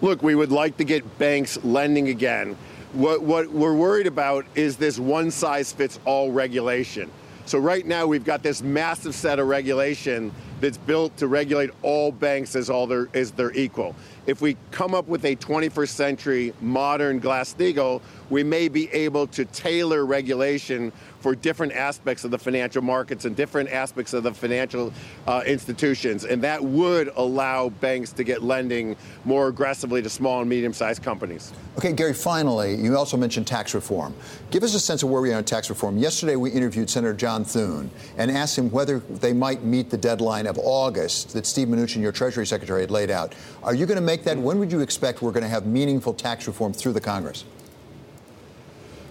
[0.00, 2.56] Look, we would like to get banks lending again.
[2.92, 7.08] What, what we're worried about is this one size fits all regulation.
[7.46, 12.12] So right now we've got this massive set of regulation that's built to regulate all
[12.12, 13.96] banks as all their as their equal.
[14.26, 19.44] If we come up with a 21st century modern Glass-Steagall, we may be able to
[19.46, 24.92] tailor regulation for different aspects of the financial markets and different aspects of the financial
[25.26, 26.24] uh, institutions.
[26.24, 31.02] And that would allow banks to get lending more aggressively to small and medium sized
[31.02, 31.52] companies.
[31.78, 34.14] Okay, Gary, finally, you also mentioned tax reform.
[34.50, 35.98] Give us a sense of where we are on tax reform.
[35.98, 40.46] Yesterday, we interviewed Senator John Thune and asked him whether they might meet the deadline
[40.46, 43.34] of August that Steve Mnuchin, your Treasury Secretary, had laid out.
[43.62, 44.38] Are you going to make that?
[44.38, 47.44] When would you expect we're going to have meaningful tax reform through the Congress?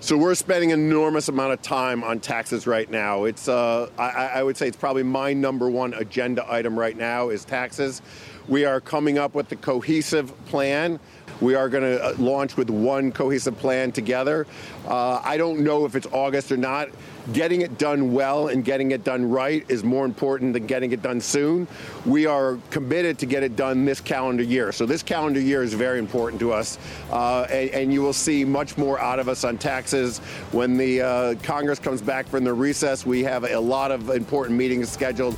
[0.01, 3.25] So we're spending an enormous amount of time on taxes right now.
[3.25, 7.27] It's, uh, I, I, would say, it's probably my number one agenda item right now
[7.27, 8.01] is taxes.
[8.49, 10.99] We are coming up with the cohesive plan.
[11.39, 14.47] We are going to uh, launch with one cohesive plan together.
[14.87, 16.89] Uh, I don't know if it's August or not
[17.31, 21.03] getting it done well and getting it done right is more important than getting it
[21.03, 21.67] done soon.
[22.07, 24.71] We are committed to get it done this calendar year.
[24.71, 26.79] So this calendar year is very important to us,
[27.11, 30.19] uh, and, and, you will see much more out of us on taxes
[30.51, 33.05] when the uh, Congress comes back from the recess.
[33.05, 35.37] We have a lot of important meetings scheduled.